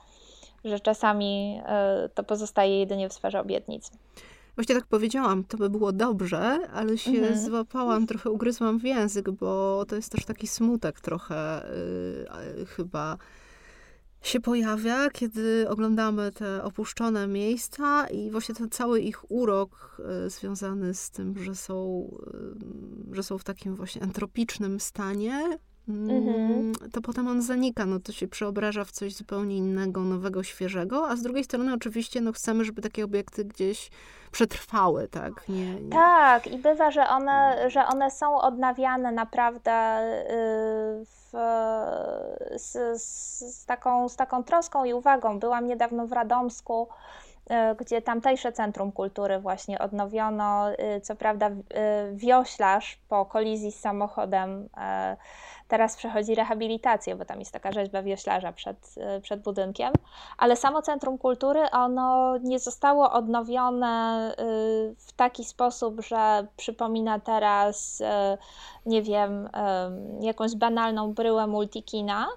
[0.63, 1.61] że czasami
[2.13, 3.91] to pozostaje jedynie w sferze obietnic.
[4.57, 7.39] Właśnie tak powiedziałam, to by było dobrze, ale się mhm.
[7.39, 11.65] złapałam, trochę ugryzłam w język, bo to jest też taki smutek trochę
[12.57, 13.17] yy, chyba
[14.21, 20.93] się pojawia, kiedy oglądamy te opuszczone miejsca i właśnie ten cały ich urok y, związany
[20.93, 22.07] z tym, że są,
[23.11, 26.73] y, że są w takim właśnie entropicznym stanie, Mhm.
[26.91, 31.15] to potem on zanika, no to się przeobraża w coś zupełnie innego, nowego, świeżego, a
[31.15, 33.91] z drugiej strony oczywiście no chcemy, żeby takie obiekty gdzieś
[34.31, 35.49] przetrwały, tak?
[35.49, 35.89] Nie, nie.
[35.89, 39.99] Tak, i bywa, że one, że one są odnawiane naprawdę
[41.01, 41.31] y, w,
[42.55, 45.39] z, z, z, taką, z taką troską i uwagą.
[45.39, 46.87] Byłam niedawno w Radomsku
[47.79, 50.65] gdzie tamtejsze Centrum Kultury właśnie odnowiono.
[51.03, 51.49] Co prawda
[52.13, 54.69] wioślarz po kolizji z samochodem
[55.67, 59.93] teraz przechodzi rehabilitację, bo tam jest taka rzeźba wioślarza przed, przed budynkiem,
[60.37, 64.33] ale samo Centrum Kultury ono nie zostało odnowione
[64.97, 68.03] w taki sposób, że przypomina teraz,
[68.85, 69.49] nie wiem,
[70.21, 72.27] jakąś banalną bryłę multikina,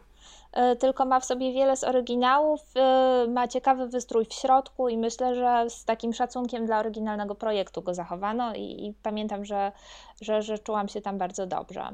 [0.53, 4.99] E, tylko ma w sobie wiele z oryginałów, e, ma ciekawy wystrój w środku i
[4.99, 9.73] myślę, że z takim szacunkiem dla oryginalnego projektu go zachowano i, i pamiętam, że,
[10.21, 11.89] że, że czułam się tam bardzo dobrze.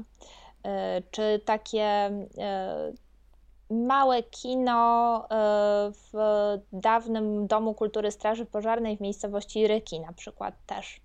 [0.67, 2.11] E, czy takie
[3.69, 5.27] małe kino
[5.91, 6.13] w
[6.73, 11.01] dawnym Domu Kultury Straży Pożarnej w miejscowości Ryki na przykład też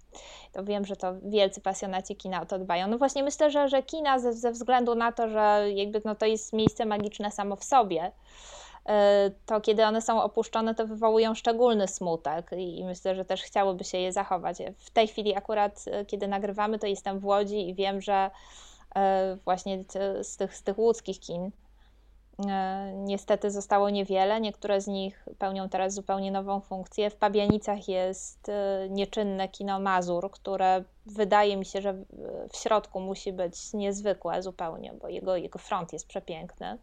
[0.53, 2.89] to wiem, że to wielcy pasjonaci kina o to dbają.
[2.89, 6.27] No właśnie myślę, że, że kina ze, ze względu na to, że jakby no to
[6.27, 8.13] jest miejsce magiczne samo w sobie,
[8.87, 13.85] e, to kiedy one są opuszczone, to wywołują szczególny smutek i myślę, że też chciałoby
[13.85, 14.59] się je zachować.
[14.79, 18.31] W tej chwili akurat, e, kiedy nagrywamy, to jestem w Łodzi i wiem, że e,
[19.45, 19.85] właśnie
[20.23, 21.51] z tych, z tych łódzkich kin
[22.39, 24.41] E, niestety zostało niewiele.
[24.41, 27.11] Niektóre z nich pełnią teraz zupełnie nową funkcję.
[27.11, 31.95] W Pabianicach jest e, nieczynne kino Mazur, które wydaje mi się, że
[32.53, 36.79] w środku musi być niezwykłe zupełnie, bo jego, jego front jest przepiękny.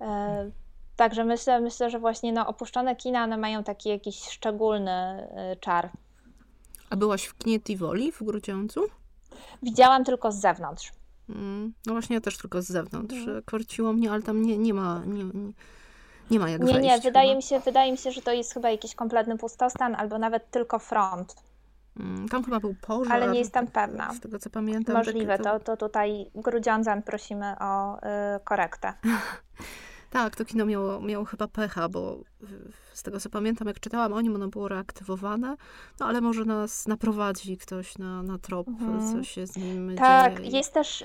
[0.00, 0.50] E,
[0.96, 5.28] także myślę, myślę, że właśnie no, opuszczone kina one mają taki jakiś szczególny
[5.60, 5.90] czar.
[6.90, 8.80] A byłaś w kinie Tivoli w Grudziądzu?
[9.62, 10.92] Widziałam tylko z zewnątrz.
[11.28, 13.16] Mm, no właśnie, ja też tylko z zewnątrz.
[13.16, 13.42] Mhm.
[13.42, 15.02] Korciło mnie, ale tam nie, nie ma.
[15.06, 15.52] Nie, nie,
[16.30, 18.54] nie ma jak Nie, wejść, nie, wydaje mi, się, wydaje mi się, że to jest
[18.54, 21.34] chyba jakiś kompletny pustostan albo nawet tylko front.
[22.00, 23.12] Mm, tam chyba był pożar.
[23.12, 24.14] Ale nie jestem pewna.
[24.14, 24.96] Z tego co pamiętam.
[24.96, 28.00] Możliwe, to, to tutaj Grudziądzan prosimy o y,
[28.44, 28.92] korektę.
[30.16, 32.18] Tak, to kino miało, miało chyba pecha, bo
[32.92, 35.56] z tego co pamiętam, jak czytałam o nim, ono było reaktywowane,
[36.00, 39.12] no ale może nas naprowadzi ktoś na, na trop, mhm.
[39.12, 40.46] co się z nim tak, dzieje.
[40.46, 41.04] Tak, jest też y,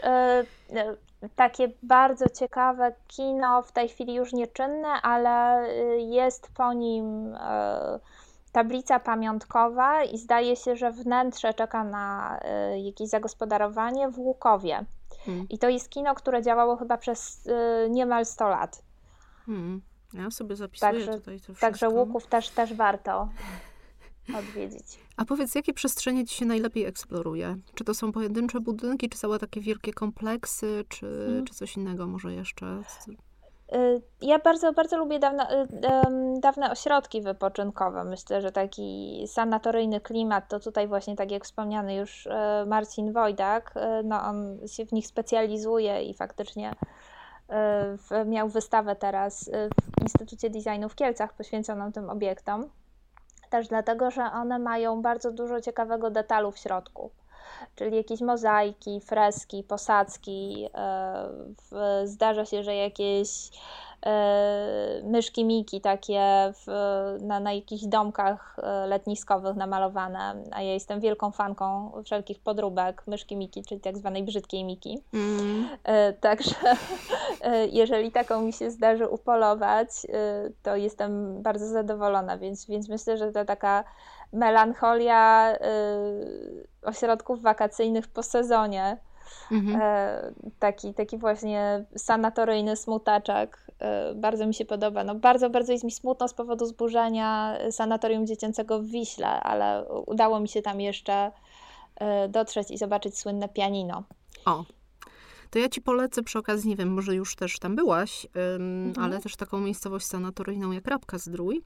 [1.24, 7.36] y, takie bardzo ciekawe kino, w tej chwili już nieczynne, ale y, jest po nim
[8.52, 12.40] tablica pamiątkowa i zdaje się, że wnętrze czeka na
[12.84, 14.86] jakieś zagospodarowanie w Łukowie.
[15.26, 15.46] Hmm.
[15.50, 17.50] I to jest kino, które działało chyba przez
[17.90, 18.82] niemal 100 lat.
[19.52, 19.82] Hmm.
[20.14, 21.62] Ja sobie zapisuję także, tutaj to wszystko.
[21.62, 23.30] Także łuków też, też warto
[24.40, 25.00] odwiedzić.
[25.18, 27.58] A powiedz, jakie przestrzenie ci się najlepiej eksploruje?
[27.76, 31.46] Czy to są pojedyncze budynki, czy całe takie wielkie kompleksy, czy, hmm.
[31.46, 32.82] czy coś innego może jeszcze?
[33.76, 35.68] Y, ja bardzo, bardzo lubię dawne, y,
[36.40, 38.04] dawne ośrodki wypoczynkowe.
[38.04, 42.30] Myślę, że taki sanatoryjny klimat, to tutaj właśnie, tak jak wspomniany już y,
[42.68, 46.76] Marcin Wojdak, no on się w nich specjalizuje i faktycznie
[47.98, 52.70] w, miał wystawę teraz y, w Instytucie Designu w Kielcach poświęconą tym obiektom.
[53.50, 57.12] Też dlatego, że one mają bardzo dużo ciekawego detalu w środku
[57.76, 60.68] czyli jakieś mozaiki, freski, posadzki.
[62.04, 63.50] Y, zdarza się, że jakieś
[65.04, 66.22] myszki Miki takie
[66.54, 66.68] w,
[67.22, 73.36] na, na jakichś domkach e, letniskowych namalowane, a ja jestem wielką fanką wszelkich podróbek myszki
[73.36, 75.04] Miki, czyli tak zwanej brzydkiej Miki.
[75.14, 75.70] Mm.
[76.20, 76.56] Także
[77.72, 79.90] jeżeli taką mi się zdarzy upolować,
[80.64, 83.84] to jestem bardzo zadowolona, więc, więc myślę, że to taka
[84.34, 85.56] melancholia
[86.82, 88.98] ośrodków wakacyjnych po sezonie,
[89.52, 89.82] Mhm.
[89.82, 93.58] E, taki, taki właśnie sanatoryjny smutaczek.
[93.80, 95.04] E, bardzo mi się podoba.
[95.04, 100.40] No, bardzo, bardzo jest mi smutno z powodu zburzenia sanatorium dziecięcego w Wiśle, ale udało
[100.40, 101.32] mi się tam jeszcze
[101.96, 104.04] e, dotrzeć i zobaczyć słynne pianino.
[104.46, 104.66] O,
[105.50, 108.94] to ja ci polecę przy okazji, nie wiem, może już też tam byłaś, mhm.
[109.06, 111.62] ale też taką miejscowość sanatoryjną jak Rabka Zdrój.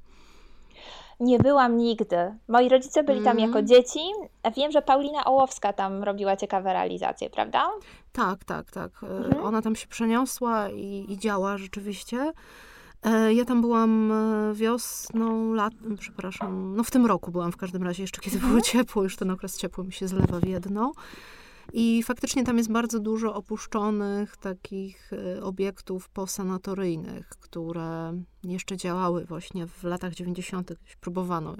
[1.19, 2.35] Nie byłam nigdy.
[2.47, 3.67] Moi rodzice byli tam jako mm.
[3.67, 3.99] dzieci.
[4.55, 7.69] Wiem, że Paulina Ołowska tam robiła ciekawe realizacje, prawda?
[8.11, 8.91] Tak, tak, tak.
[9.03, 9.45] E, mhm.
[9.45, 12.31] Ona tam się przeniosła i, i działa rzeczywiście.
[13.03, 17.83] E, ja tam byłam e, wiosną, lat, przepraszam, no w tym roku byłam w każdym
[17.83, 18.63] razie, jeszcze kiedy było mhm.
[18.63, 20.93] ciepło, już ten okres ciepły mi się zlewa w jedno.
[21.73, 29.67] I faktycznie tam jest bardzo dużo opuszczonych takich y, obiektów posanatoryjnych, które jeszcze działały właśnie
[29.67, 30.73] w latach 90.
[31.01, 31.55] Próbowano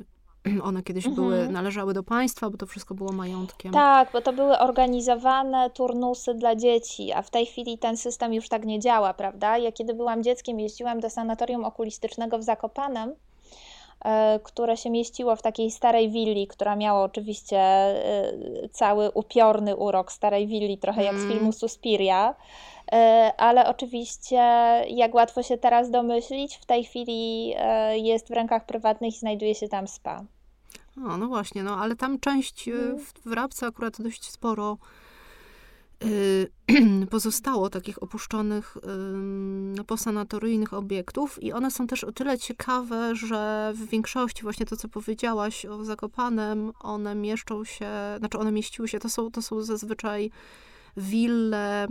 [0.63, 1.15] one kiedyś mhm.
[1.15, 3.73] były, należały do państwa, bo to wszystko było majątkiem.
[3.73, 8.49] Tak, bo to były organizowane turnusy dla dzieci, a w tej chwili ten system już
[8.49, 9.57] tak nie działa, prawda?
[9.57, 13.15] Ja kiedy byłam dzieckiem, jeździłam do sanatorium okulistycznego w Zakopanem
[14.43, 18.33] które się mieściło w takiej starej willi, która miała oczywiście e,
[18.71, 21.31] cały upiorny urok starej willi, trochę jak z mm.
[21.31, 22.35] filmu Suspiria.
[23.37, 24.37] ale oczywiście,
[24.87, 27.53] jak łatwo się teraz domyślić, w tej chwili
[27.93, 30.23] jest w rękach prywatnych i znajduje się tam spa.
[30.97, 32.99] O, no właśnie, no ale tam część mhm.
[32.99, 34.77] w, w Rabce akurat dość sporo
[37.09, 38.77] pozostało takich opuszczonych
[39.87, 44.87] posanatoryjnych obiektów i one są też o tyle ciekawe, że w większości właśnie to, co
[44.89, 50.31] powiedziałaś o Zakopanem, one mieszczą się, znaczy one mieściły się, to są, to są zazwyczaj
[50.97, 51.87] wille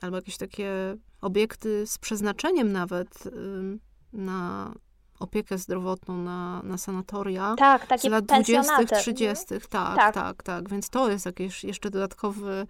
[0.00, 3.24] albo jakieś takie obiekty z przeznaczeniem nawet
[4.12, 4.72] na
[5.20, 9.54] opiekę zdrowotną na, na sanatoria tak, takie z lat 20., 30.
[9.54, 9.60] Mhm.
[9.70, 10.68] Tak, tak, tak, tak.
[10.68, 12.66] Więc to jest jakiś jeszcze dodatkowy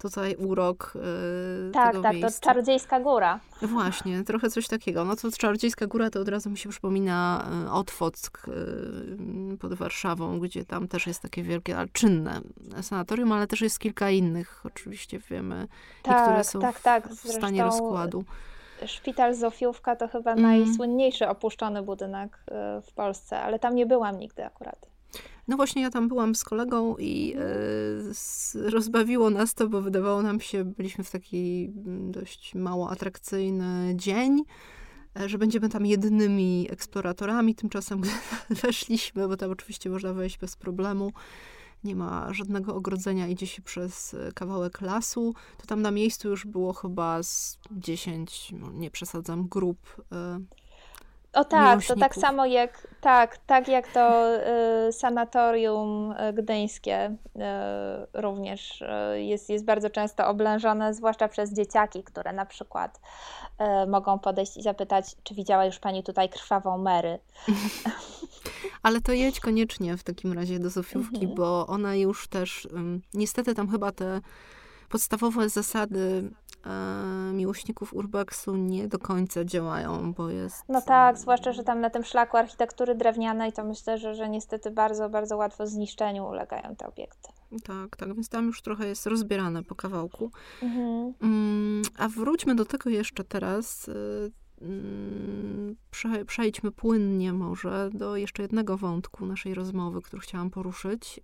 [0.00, 2.40] tutaj urok yy, Tak, tego tak, miejsca.
[2.40, 3.40] to Czarodziejska Góra.
[3.62, 5.04] Właśnie, trochę coś takiego.
[5.04, 10.40] No to Czarodziejska Góra to od razu mi się przypomina y, Otwock yy, pod Warszawą,
[10.40, 12.40] gdzie tam też jest takie wielkie, ale czynne
[12.82, 15.68] sanatorium, ale też jest kilka innych, oczywiście wiemy,
[16.02, 17.08] tak, niektóre są tak, tak.
[17.08, 18.24] w stanie rozkładu.
[18.86, 20.42] Szpital Zofiówka to chyba mm.
[20.42, 24.89] najsłynniejszy opuszczony budynek y, w Polsce, ale tam nie byłam nigdy akurat.
[25.50, 30.40] No właśnie, ja tam byłam z kolegą i e, rozbawiło nas to, bo wydawało nam
[30.40, 34.42] się, byliśmy w taki mm, dość mało atrakcyjny dzień,
[35.20, 37.54] e, że będziemy tam jedynymi eksploratorami.
[37.54, 38.10] Tymczasem, gdy
[38.62, 41.12] weszliśmy, bo tam oczywiście można wejść bez problemu,
[41.84, 46.46] nie ma żadnego ogrodzenia, idzie się przez e, kawałek lasu, to tam na miejscu już
[46.46, 50.04] było chyba z 10, no nie przesadzam, grup
[51.32, 54.34] o tak, to tak samo jak tak, tak jak to
[54.88, 57.40] y, sanatorium y, gdyńskie y,
[58.12, 58.82] również
[59.14, 63.00] y, jest, jest bardzo często oblężone, zwłaszcza przez dzieciaki, które na przykład
[63.84, 67.18] y, mogą podejść i zapytać, czy widziała już pani tutaj krwawą Mary.
[68.82, 71.34] Ale to jedź koniecznie w takim razie do Zofiówki, mhm.
[71.34, 72.68] bo ona już też,
[73.14, 74.20] niestety tam chyba te
[74.88, 76.30] podstawowe zasady
[77.32, 80.64] miłośników urbexu nie do końca działają, bo jest...
[80.68, 84.70] No tak, zwłaszcza, że tam na tym szlaku architektury drewnianej to myślę, że, że niestety
[84.70, 87.28] bardzo, bardzo łatwo zniszczeniu ulegają te obiekty.
[87.64, 90.30] Tak, tak, więc tam już trochę jest rozbierane po kawałku.
[90.62, 91.14] Mhm.
[91.22, 94.32] Mm, a wróćmy do tego jeszcze teraz, y,
[96.26, 101.20] przejdźmy płynnie może do jeszcze jednego wątku naszej rozmowy, który chciałam poruszyć.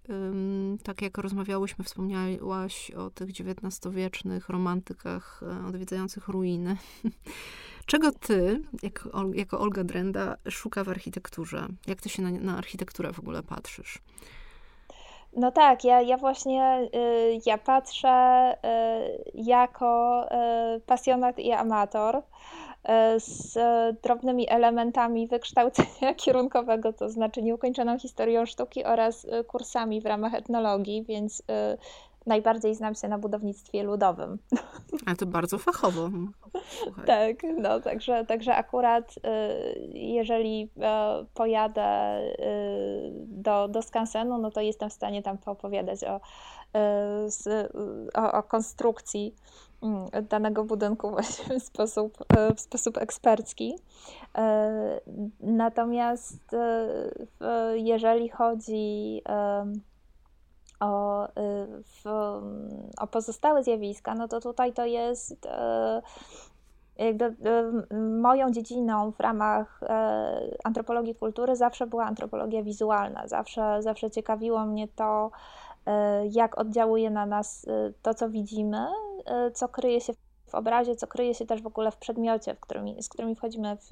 [0.82, 6.76] Tak jak rozmawiałyśmy, wspomniałaś o tych XIX-wiecznych romantykach e, odwiedzających ruiny.
[7.86, 11.66] Czego ty, jako, jako Olga Drenda, szuka w architekturze?
[11.86, 14.02] Jak ty się na, na architekturę w ogóle patrzysz?
[15.36, 20.24] No tak, ja, ja właśnie y, ja patrzę y, jako
[20.76, 22.22] y, pasjonat i amator.
[22.86, 23.58] E, z
[24.02, 31.04] drobnymi elementami wykształcenia kierunkowego, to znaczy nieukończoną historią sztuki oraz e, kursami w ramach etnologii,
[31.04, 31.78] więc e,
[32.26, 34.38] najbardziej znam się na budownictwie ludowym.
[35.06, 36.10] Ale to bardzo fachowo.
[36.68, 37.06] Słuchaj.
[37.06, 39.14] Tak, no także, także akurat
[39.94, 40.70] jeżeli
[41.34, 42.20] pojadę
[43.16, 46.20] do, do skansenu, no to jestem w stanie tam poopowiadać o,
[48.14, 49.34] o, o konstrukcji
[50.22, 53.74] danego budynku właśnie w sposób, e, w sposób ekspercki.
[54.38, 55.00] E,
[55.40, 59.22] natomiast e, jeżeli chodzi
[60.80, 61.28] o,
[63.00, 65.48] o pozostałe zjawiska, no to tutaj to jest
[66.98, 67.34] jakby
[68.20, 69.80] moją dziedziną w ramach
[70.64, 73.28] antropologii kultury zawsze była antropologia wizualna.
[73.28, 75.30] Zawsze, zawsze ciekawiło mnie to,
[76.30, 77.66] jak oddziałuje na nas
[78.02, 78.86] to, co widzimy,
[79.48, 80.12] Y, co kryje się
[80.46, 83.76] w obrazie, co kryje się też w ogóle w przedmiocie, w którym, z którymi wchodzimy
[83.76, 83.88] w,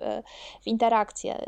[0.62, 1.46] w interakcję.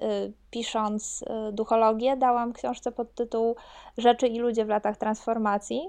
[0.50, 3.56] Pisząc duchologię, dałam książce pod tytuł
[3.98, 5.88] Rzeczy i ludzie w latach transformacji.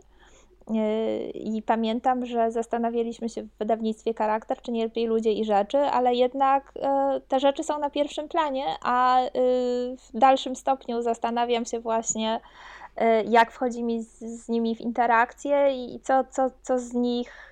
[1.34, 6.16] I pamiętam, że zastanawialiśmy się w wydawnictwie charakter, czy nie lepiej ludzie i rzeczy, ale
[6.16, 6.74] jednak
[7.28, 9.20] te rzeczy są na pierwszym planie, a
[9.98, 12.40] w dalszym stopniu zastanawiam się właśnie,
[13.26, 17.48] jak wchodzi mi z, z nimi w interakcję i co, co, co z nich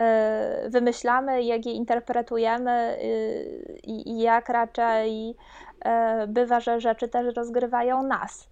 [0.00, 5.36] E, wymyślamy, jak je interpretujemy y, i, jak raczej
[5.80, 8.48] e, bywa, że rzeczy też rozgrywają nas.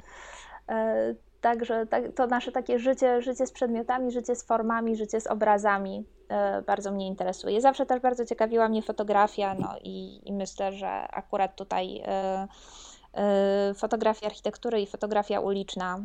[0.69, 5.27] E, także tak, to nasze takie życie, życie z przedmiotami, życie z formami, życie z
[5.27, 6.05] obrazami
[6.67, 7.61] bardzo mnie interesuje.
[7.61, 12.03] Zawsze też bardzo ciekawiła mnie fotografia, no i, i myślę, że akurat tutaj
[13.75, 15.99] fotografia architektury i fotografia uliczna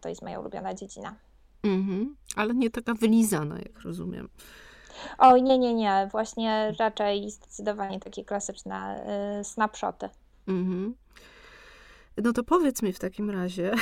[0.00, 1.14] to jest moja ulubiona dziedzina.
[1.62, 4.28] Mhm, ale nie taka wylizana, jak rozumiem.
[5.18, 6.08] Oj, nie, nie, nie.
[6.12, 9.04] Właśnie raczej zdecydowanie takie klasyczne
[9.40, 10.08] y, snapshoty.
[10.46, 10.94] Mhm.
[12.16, 13.74] No to powiedz mi w takim razie,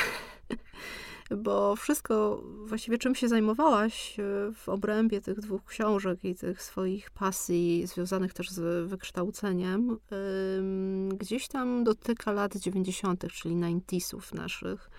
[1.31, 4.23] bo wszystko, właściwie czym się zajmowałaś e,
[4.55, 9.99] w obrębie tych dwóch książek i tych swoich pasji związanych też z wykształceniem,
[11.09, 14.91] gdzieś tam dotyka lat 90., czyli 90sów naszych.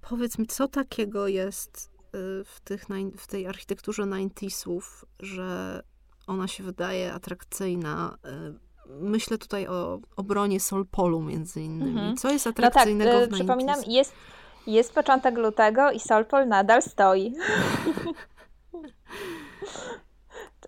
[0.00, 2.10] Powiedz mi, co takiego jest y,
[2.44, 2.86] w, tych,
[3.16, 4.82] w tej architekturze 90sów,
[5.20, 5.82] że
[6.26, 8.18] ona się wydaje atrakcyjna.
[8.26, 11.90] Y, myślę tutaj o obronie Solpolu między innymi.
[11.90, 12.16] Mhm.
[12.16, 13.34] Co jest atrakcyjnego no tak, w 90s?
[13.34, 14.12] Przypominam, jest,
[14.66, 17.34] jest początek lutego i Solpol nadal stoi.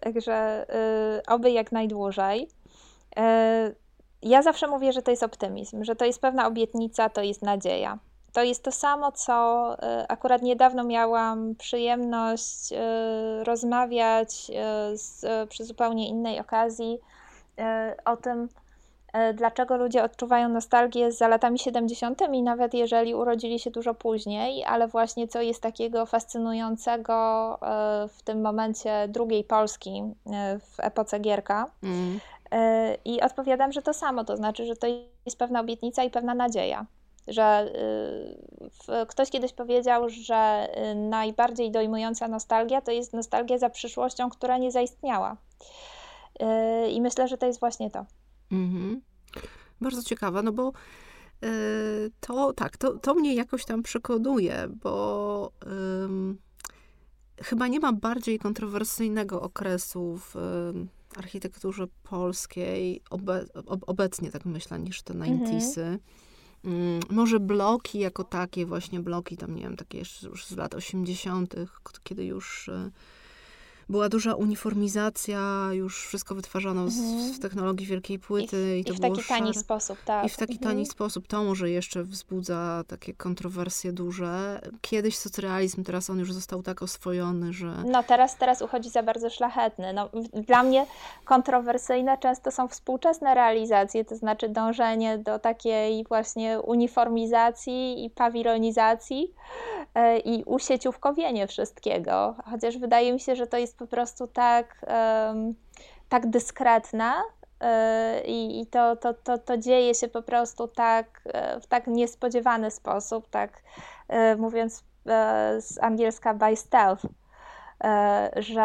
[0.01, 0.66] Także
[1.18, 2.49] y, oby jak najdłużej.
[3.18, 3.74] Y,
[4.22, 7.99] ja zawsze mówię, że to jest optymizm, że to jest pewna obietnica, to jest nadzieja.
[8.34, 15.64] To jest to samo, co y, akurat niedawno miałam przyjemność y, rozmawiać y, z, przy
[15.64, 16.99] zupełnie innej okazji
[18.05, 18.49] o tym,
[19.34, 24.88] dlaczego ludzie odczuwają nostalgię za latami 70., i nawet jeżeli urodzili się dużo później, ale
[24.88, 27.58] właśnie co jest takiego fascynującego
[28.08, 30.02] w tym momencie drugiej Polski
[30.60, 31.70] w epoce Gierka.
[31.82, 32.20] Mm.
[33.04, 34.86] I odpowiadam, że to samo, to znaczy, że to
[35.26, 36.86] jest pewna obietnica i pewna nadzieja
[37.28, 37.72] że
[39.08, 45.36] ktoś kiedyś powiedział, że najbardziej dojmująca nostalgia to jest nostalgia za przyszłością, która nie zaistniała.
[46.90, 48.04] I myślę, że to jest właśnie to.
[48.53, 49.01] Mhm.
[49.80, 50.72] Bardzo ciekawe, no bo
[52.20, 56.38] to tak, to, to mnie jakoś tam przekonuje, bo um,
[57.42, 63.47] chyba nie ma bardziej kontrowersyjnego okresu w um, architekturze polskiej obe,
[63.86, 65.80] obecnie, tak myślę, niż te 90sy.
[65.80, 65.99] Mhm.
[66.64, 71.55] Mm, może bloki jako takie, właśnie bloki tam, nie wiem, takie już z lat 80.,
[72.03, 72.90] kiedy już e,
[73.89, 77.32] była duża uniformizacja, już wszystko wytwarzano mhm.
[77.32, 78.78] w technologii wielkiej płyty.
[78.78, 79.41] I, i, i w taki szare.
[79.41, 80.26] tani sposób, tak.
[80.26, 80.70] I w taki mhm.
[80.70, 81.26] tani sposób.
[81.26, 84.61] To może jeszcze wzbudza takie kontrowersje duże.
[84.80, 87.74] Kiedyś socrealizm, teraz on już został tak oswojony, że...
[87.87, 89.93] No teraz, teraz uchodzi za bardzo szlachetny.
[89.93, 90.87] No, dla mnie
[91.24, 99.35] kontrowersyjne często są współczesne realizacje, to znaczy dążenie do takiej właśnie uniformizacji i pawilonizacji
[99.95, 102.35] yy, i usieciówkowienie wszystkiego.
[102.51, 104.87] Chociaż wydaje mi się, że to jest jest po prostu tak,
[106.09, 107.22] tak dyskretna
[107.61, 111.87] e, i, i to, to, to, to dzieje się po prostu tak, e, w tak
[111.87, 113.62] niespodziewany sposób, tak
[114.09, 114.85] e, mówiąc
[115.59, 117.07] z angielska by stealth.
[117.85, 118.62] E, że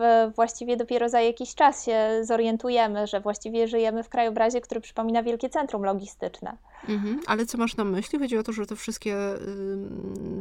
[0.00, 5.22] e, właściwie dopiero za jakiś czas się zorientujemy, że właściwie żyjemy w krajobrazie, który przypomina
[5.22, 6.56] wielkie centrum logistyczne.
[6.88, 7.20] Mhm.
[7.26, 8.18] Ale co masz na myśli?
[8.18, 9.16] Chodzi o to, że te wszystkie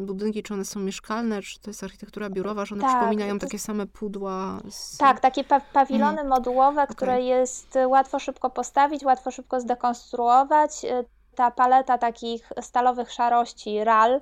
[0.06, 3.60] budynki, czy one są mieszkalne, czy to jest architektura biurowa, że one tak, przypominają takie
[3.60, 4.60] same pudła?
[4.70, 4.98] Z...
[4.98, 6.28] Tak, takie pa pawilony mhm.
[6.28, 7.24] modułowe, które okay.
[7.24, 10.86] jest łatwo szybko postawić, łatwo szybko zdekonstruować.
[10.86, 11.04] E,
[11.36, 14.22] ta paleta takich stalowych szarości RAL,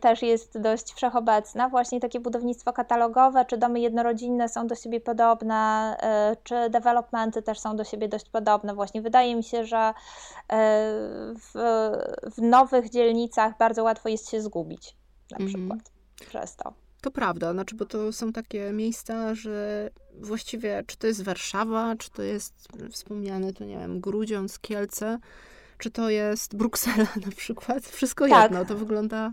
[0.00, 1.68] też jest dość wszechobecna.
[1.68, 7.60] Właśnie takie budownictwo katalogowe, czy domy jednorodzinne są do siebie podobne, e, czy developmenty też
[7.60, 8.74] są do siebie dość podobne.
[8.74, 9.92] Właśnie wydaje mi się, że e,
[11.34, 11.52] w,
[12.36, 14.96] w nowych dzielnicach bardzo łatwo jest się zgubić,
[15.30, 15.48] na mhm.
[15.48, 15.92] przykład
[16.28, 16.72] przez to.
[17.00, 19.90] To prawda, znaczy, bo to są takie miejsca, że
[20.20, 25.18] właściwie czy to jest Warszawa, czy to jest wspomniane, to nie wiem, Grudziądz, Kielce,
[25.80, 27.82] czy to jest Bruksela na przykład.
[27.82, 28.42] Wszystko tak.
[28.42, 29.32] jedno, to wygląda.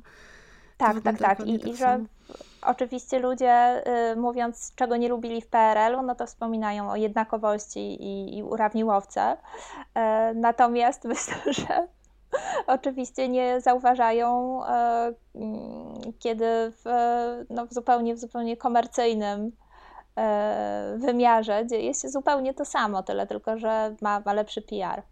[0.78, 1.40] Tak, to tak, tak.
[1.40, 2.06] I, tak i że
[2.62, 8.38] oczywiście ludzie, y, mówiąc, czego nie lubili w PRL-u, no to wspominają o jednakowości i,
[8.38, 9.38] i urawniłowce.
[9.96, 11.88] E, natomiast myślę, że
[12.68, 15.14] oczywiście nie zauważają, e,
[16.20, 16.84] kiedy w,
[17.50, 19.52] no, w zupełnie, w zupełnie komercyjnym
[20.18, 25.04] e, wymiarze dzieje się zupełnie to samo, tyle tylko, że ma, ma lepszy PR.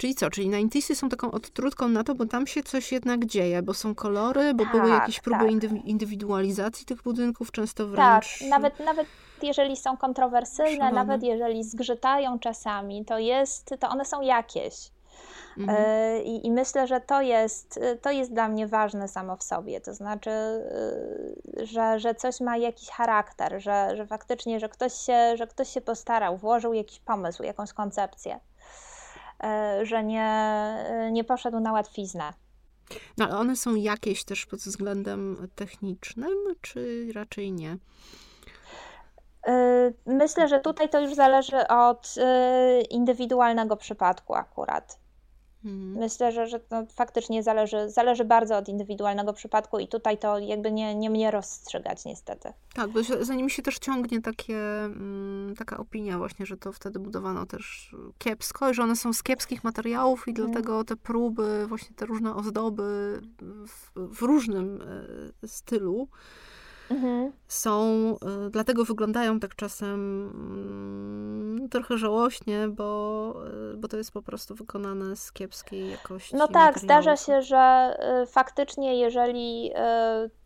[0.00, 0.30] Czyli co?
[0.30, 3.94] Czyli 90 są taką odtrutką na to, bo tam się coś jednak dzieje, bo są
[3.94, 5.84] kolory, bo tak, były jakieś próby tak.
[5.84, 8.38] indywidualizacji tych budynków, często wręcz...
[8.38, 9.06] Tak, nawet, nawet
[9.42, 10.92] jeżeli są kontrowersyjne, szalone.
[10.92, 14.90] nawet jeżeli zgrzytają czasami, to jest, to one są jakieś.
[15.58, 15.78] Mhm.
[15.80, 19.80] E, I, I, myślę, że to jest, to jest dla mnie ważne samo w sobie.
[19.80, 25.36] To znaczy, e, że, że coś ma jakiś charakter, że, że faktycznie, że ktoś, się,
[25.36, 28.40] że ktoś się postarał, włożył jakiś pomysł, jakąś koncepcję.
[29.42, 30.24] E, że nie,
[30.88, 32.32] e, nie poszedł na łatwiznę.
[33.18, 37.76] No, ale one są jakieś też pod względem technicznym, czy raczej nie?
[39.46, 42.14] E, myślę, że tutaj to już zależy od
[42.90, 44.98] indywidualnego przypadku akurat.
[45.64, 45.92] Mhm.
[45.92, 50.72] Myślę, że, że to faktycznie zależy, zależy bardzo od indywidualnego przypadku i tutaj to jakby
[50.72, 52.52] nie, nie mnie rozstrzygać niestety.
[52.74, 56.98] Tak, bo za nimi się też ciągnie takie, mm, taka opinia właśnie, że to wtedy
[56.98, 60.52] budowano też kiepsko i że one są z kiepskich materiałów i hmm.
[60.52, 63.20] dlatego te próby, właśnie te różne ozdoby
[63.66, 64.82] w, w różnym
[65.42, 66.08] e, stylu
[66.90, 67.32] mhm.
[67.48, 67.82] są,
[68.46, 73.34] y, dlatego wyglądają tak czasem mm, trochę żałośnie, bo,
[73.72, 76.36] y, bo to jest po prostu wykonane z kiepskiej jakości.
[76.36, 79.72] No tak, zdarza się, że y, faktycznie, jeżeli,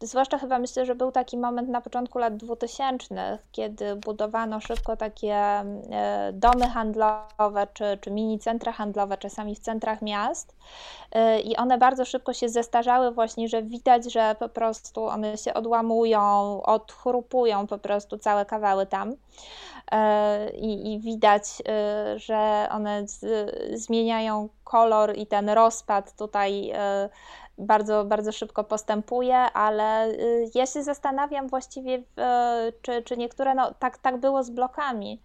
[0.02, 5.64] zwłaszcza chyba myślę, że był taki moment na początku lat 2000, kiedy budowano szybko takie
[6.32, 10.56] domy handlowe czy, czy mini centra handlowe, czasami w centrach miast,
[11.44, 16.33] i one bardzo szybko się zestarzały, właśnie, że widać, że po prostu one się odłamują
[16.62, 19.14] odchrupują po prostu całe kawały tam.
[19.92, 27.08] E, I, i widać, e, że one z, zmieniają kolor i ten rozpad tutaj e,
[27.58, 30.08] bardzo, bardzo szybko postępuje, ale
[30.54, 32.02] ja się zastanawiam właściwie,
[32.82, 35.20] czy, czy niektóre, no tak, tak było z blokami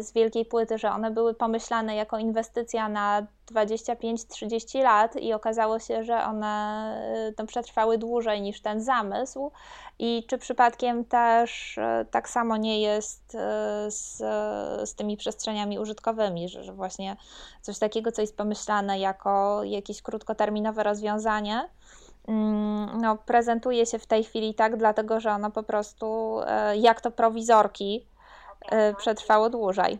[0.00, 6.04] z wielkiej płyty, że one były pomyślane jako inwestycja na 25-30 lat i okazało się,
[6.04, 9.52] że one no, przetrwały dłużej niż ten zamysł.
[9.98, 14.16] I czy przypadkiem też e, tak samo nie jest e, z,
[14.88, 17.16] z tymi przestrzeniami użytkowymi, że, że właśnie
[17.62, 21.68] coś takiego, co jest pomyślane jako jakieś krótkoterminowe rozwiązanie,
[22.28, 27.00] mm, no, prezentuje się w tej chwili tak, dlatego że ono po prostu, e, jak
[27.00, 28.06] to prowizorki,
[28.98, 29.98] przetrwało dłużej.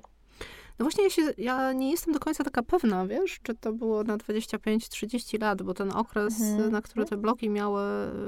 [0.78, 4.04] No właśnie, ja, się, ja nie jestem do końca taka pewna, wiesz, czy to było
[4.04, 6.72] na 25-30 lat, bo ten okres, mhm.
[6.72, 7.82] na który te bloki miały,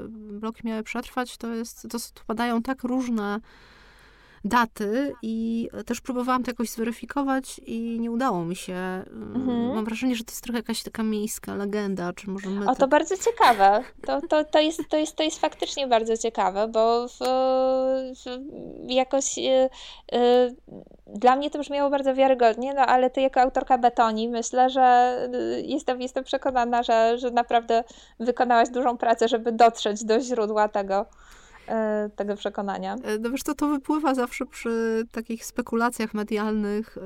[0.09, 3.39] bloki miały przetrwać, to jest, to, to padają tak różne
[4.47, 8.75] daty i też próbowałam to jakoś zweryfikować i nie udało mi się.
[8.75, 9.75] Mhm.
[9.75, 12.75] Mam wrażenie, że to jest trochę jakaś taka miejska legenda, czy może my O, to
[12.75, 12.89] tak...
[12.89, 13.83] bardzo ciekawe.
[14.05, 17.17] To, to, to, jest, to, jest, to jest faktycznie bardzo ciekawe, bo w,
[18.23, 18.39] w,
[18.91, 20.55] jakoś y, y,
[21.07, 25.17] dla mnie to brzmiało bardzo wiarygodnie, no ale ty jako autorka Betoni myślę, że
[25.63, 27.83] jestem, jestem przekonana, że, że naprawdę
[28.19, 31.05] wykonałaś dużą pracę, żeby dotrzeć do źródła tego.
[31.69, 32.95] E, tego przekonania.
[33.03, 36.97] E, no wiesz, to, to wypływa zawsze przy takich spekulacjach medialnych,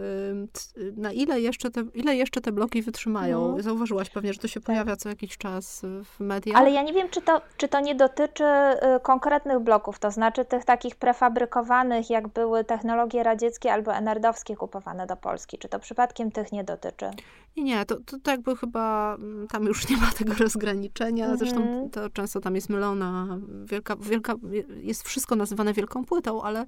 [0.97, 3.45] na ile jeszcze te, ile jeszcze te bloki wytrzymają.
[3.45, 3.63] Mhm.
[3.63, 4.65] Zauważyłaś pewnie, że to się tak.
[4.65, 6.57] pojawia co jakiś czas w mediach.
[6.57, 10.45] Ale ja nie wiem, czy to, czy to nie dotyczy y, konkretnych bloków, to znaczy
[10.45, 15.57] tych takich prefabrykowanych, jak były technologie radzieckie albo enerdowskie kupowane do Polski.
[15.57, 17.11] Czy to przypadkiem tych nie dotyczy?
[17.57, 21.25] Nie, nie, to, to, to jakby chyba mm, tam już nie ma tego rozgraniczenia.
[21.25, 21.39] Mhm.
[21.39, 24.35] Zresztą to często tam jest mylona wielka, wielka
[24.81, 26.65] jest wszystko nazywane wielką płytą, ale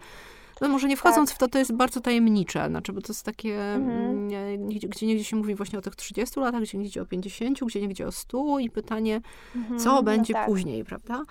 [0.61, 1.35] no może nie wchodząc tak.
[1.35, 4.29] w to, to jest bardzo tajemnicze, znaczy, bo to jest takie, mhm.
[4.29, 7.81] Mm, gdzie niegdzie się mówi właśnie o tych 30 latach, gdzie niegdzie o 50, gdzie
[7.81, 9.21] niegdzie o 100 i pytanie,
[9.55, 9.79] mhm.
[9.79, 10.45] co no będzie tak.
[10.45, 11.23] później, prawda?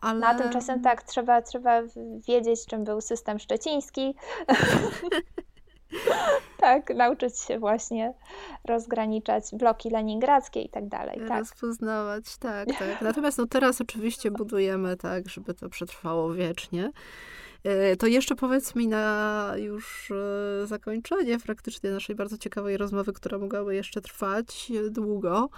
[0.00, 0.26] Ale...
[0.26, 1.82] A tymczasem tak, trzeba, trzeba
[2.28, 4.14] wiedzieć, czym był system szczeciński.
[6.60, 8.14] tak, nauczyć się właśnie
[8.64, 11.20] rozgraniczać bloki leningradzkie i tak dalej.
[11.28, 11.38] Tak.
[11.38, 13.02] Rozpoznawać, tak, tak.
[13.02, 16.90] Natomiast no teraz oczywiście budujemy tak, żeby to przetrwało wiecznie.
[17.64, 23.38] E, to jeszcze powiedz mi na już e, zakończenie praktycznie naszej bardzo ciekawej rozmowy, która
[23.38, 25.48] mogłaby jeszcze trwać długo.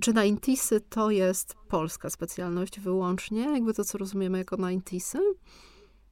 [0.00, 3.42] Czy 90 to jest polska specjalność wyłącznie?
[3.42, 5.24] Jakby to, co rozumiemy jako 90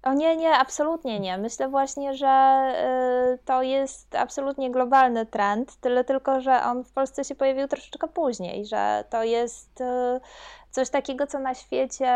[0.02, 1.38] o nie, nie, absolutnie nie.
[1.38, 2.72] Myślę właśnie, że
[3.34, 8.08] y, to jest absolutnie globalny trend, tyle tylko, że on w Polsce się pojawił troszeczkę
[8.08, 9.84] później, że to jest y,
[10.70, 12.08] coś takiego, co na świecie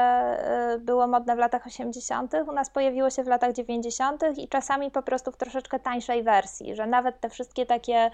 [0.75, 4.23] y, było modne w latach 80., u nas pojawiło się w latach 90.
[4.37, 8.11] i czasami po prostu w troszeczkę tańszej wersji, że nawet te wszystkie takie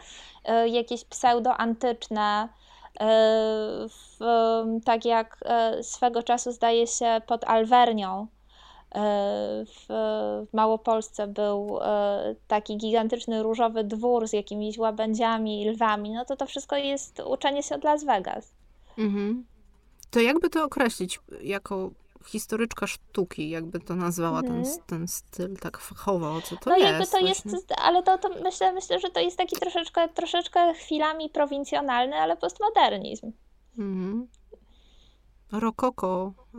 [0.67, 2.49] jakieś pseudoantyczne,
[4.85, 5.37] tak jak
[5.83, 8.27] swego czasu zdaje się pod Alwernią,
[8.95, 9.87] w,
[10.51, 16.37] w Małopolsce był e, taki gigantyczny różowy dwór z jakimiś łabędziami i lwami, no to
[16.37, 18.55] to wszystko jest uczenie się od Las Vegas.
[18.99, 19.45] Mhm.
[20.11, 21.91] To jakby to określić jako
[22.27, 24.65] historyczka sztuki, jakby to nazwała mhm.
[24.65, 26.87] ten, ten styl tak fachowo, co to no, jest?
[26.87, 27.53] No jakby to właśnie?
[27.53, 32.37] jest, ale to, to myślę, myślę, że to jest taki troszeczkę, troszeczkę chwilami prowincjonalny, ale
[32.37, 33.33] postmodernizm.
[33.79, 34.29] Mhm.
[35.53, 36.33] Rokoko.
[36.55, 36.59] Y,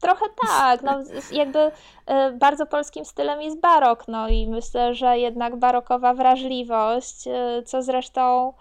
[0.00, 0.92] Trochę tak, no
[1.32, 1.72] jakby y,
[2.32, 8.52] bardzo polskim stylem jest barok, no i myślę, że jednak barokowa wrażliwość, y, co zresztą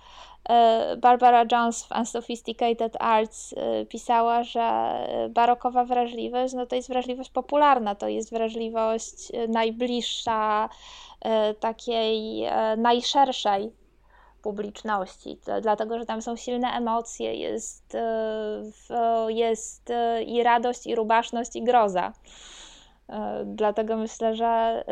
[0.97, 3.55] Barbara Jones w Unsophisticated Arts
[3.89, 4.93] pisała, że
[5.29, 10.69] barokowa wrażliwość, no to jest wrażliwość popularna, to jest wrażliwość najbliższa,
[11.59, 12.43] takiej
[12.77, 13.71] najszerszej
[14.45, 17.97] publiczności, dlatego że tam są silne emocje, jest,
[19.27, 19.91] jest
[20.25, 22.13] i radość, i rubaszność, i groza.
[23.45, 24.83] Dlatego myślę, że,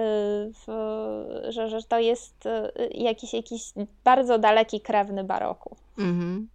[1.49, 2.43] że, że to jest
[2.91, 3.61] jakiś, jakiś
[4.03, 5.75] bardzo daleki krewny baroku.
[5.97, 6.47] Mhm.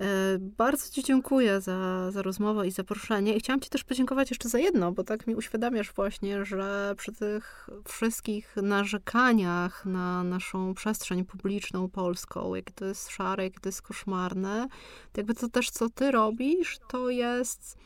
[0.00, 3.36] E, bardzo Ci dziękuję za, za rozmowę i zaproszenie.
[3.36, 7.12] I chciałam Ci też podziękować jeszcze za jedno, bo tak mi uświadamiasz właśnie, że przy
[7.12, 13.82] tych wszystkich narzekaniach na naszą przestrzeń publiczną polską, jakie to jest szare, jakie to jest
[13.82, 14.66] koszmarne,
[15.12, 17.78] to jakby to też, co Ty robisz, to jest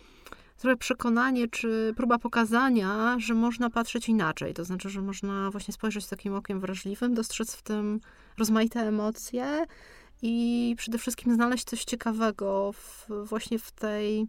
[0.59, 4.55] trochę przekonanie, czy próba pokazania, że można patrzeć inaczej.
[4.55, 8.01] To znaczy, że można właśnie spojrzeć takim okiem wrażliwym, dostrzec w tym
[8.39, 9.67] rozmaite emocje,
[10.27, 14.27] i przede wszystkim znaleźć coś ciekawego w, właśnie w tej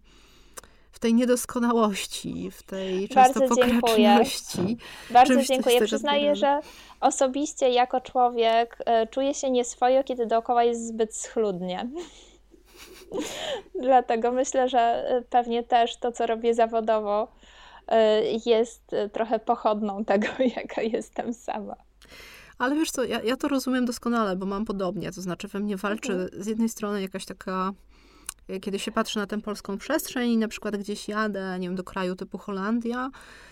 [0.91, 4.57] w tej niedoskonałości, w tej często Bardzo pokraczności.
[4.57, 4.77] Dziękuję.
[5.09, 5.81] Bardzo dziękuję.
[5.81, 6.59] Przyznaję, że
[7.01, 11.87] osobiście jako człowiek y, czuję się nieswojo, kiedy dookoła jest zbyt schludnie.
[13.81, 17.95] Dlatego myślę, że y, pewnie też to, co robię zawodowo, y,
[18.45, 20.27] jest trochę pochodną tego,
[20.57, 21.75] jaka jestem sama.
[22.57, 25.11] Ale wiesz co, ja, ja to rozumiem doskonale, bo mam podobnie.
[25.11, 26.43] To znaczy we mnie walczy mhm.
[26.43, 27.71] z jednej strony jakaś taka
[28.47, 31.75] e, kiedy się patrzy na tę polską przestrzeń i na przykład gdzieś jadę, nie wiem,
[31.75, 33.09] do kraju typu Holandia,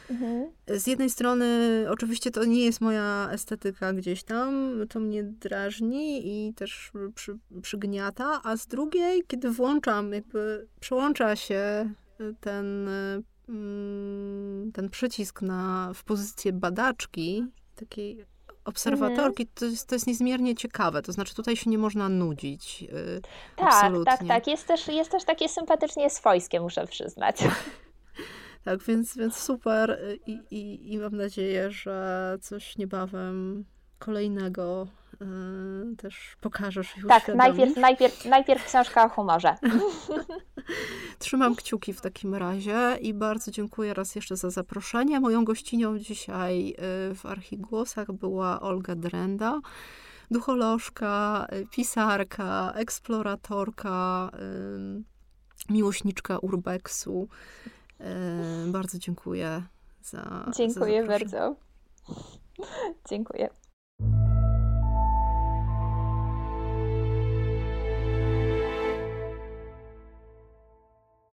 [0.09, 0.51] mhm.
[0.67, 1.47] z jednej strony
[1.89, 8.41] oczywiście to nie jest moja estetyka gdzieś tam, to mnie drażni i też przy, przygniata,
[8.43, 11.89] a z drugiej, kiedy włączam, jakby przełącza się
[12.39, 12.89] ten,
[13.49, 17.45] mm, ten przycisk na, w pozycję badaczki,
[17.75, 18.25] takiej
[18.65, 21.01] obserwatorki, to jest, to jest niezmiernie ciekawe.
[21.01, 22.81] To znaczy, tutaj się nie można nudzić.
[22.81, 23.21] Yy,
[23.55, 24.17] tak, absolutnie.
[24.17, 24.47] tak, tak.
[24.47, 27.37] Jest też, jest też takie sympatycznie swojskie, muszę przyznać.
[28.65, 33.65] tak, więc, więc super I, i, i mam nadzieję, że coś niebawem
[33.99, 34.87] kolejnego
[35.97, 37.07] też pokażesz już.
[37.07, 39.55] Tak, najpierw, najpierw, najpierw książka o humorze.
[41.19, 45.19] Trzymam kciuki w takim razie i bardzo dziękuję raz jeszcze za zaproszenie.
[45.19, 49.59] Moją gościnią dzisiaj yy, w Archigłosach była Olga Drenda
[50.31, 55.03] ducholożka, yy, pisarka, eksploratorka, yy,
[55.69, 57.27] miłośniczka urbexu.
[58.67, 59.63] Bardzo dziękuję
[60.03, 60.51] za.
[60.55, 61.55] Dziękuję za bardzo.
[63.09, 63.49] Dziękuję.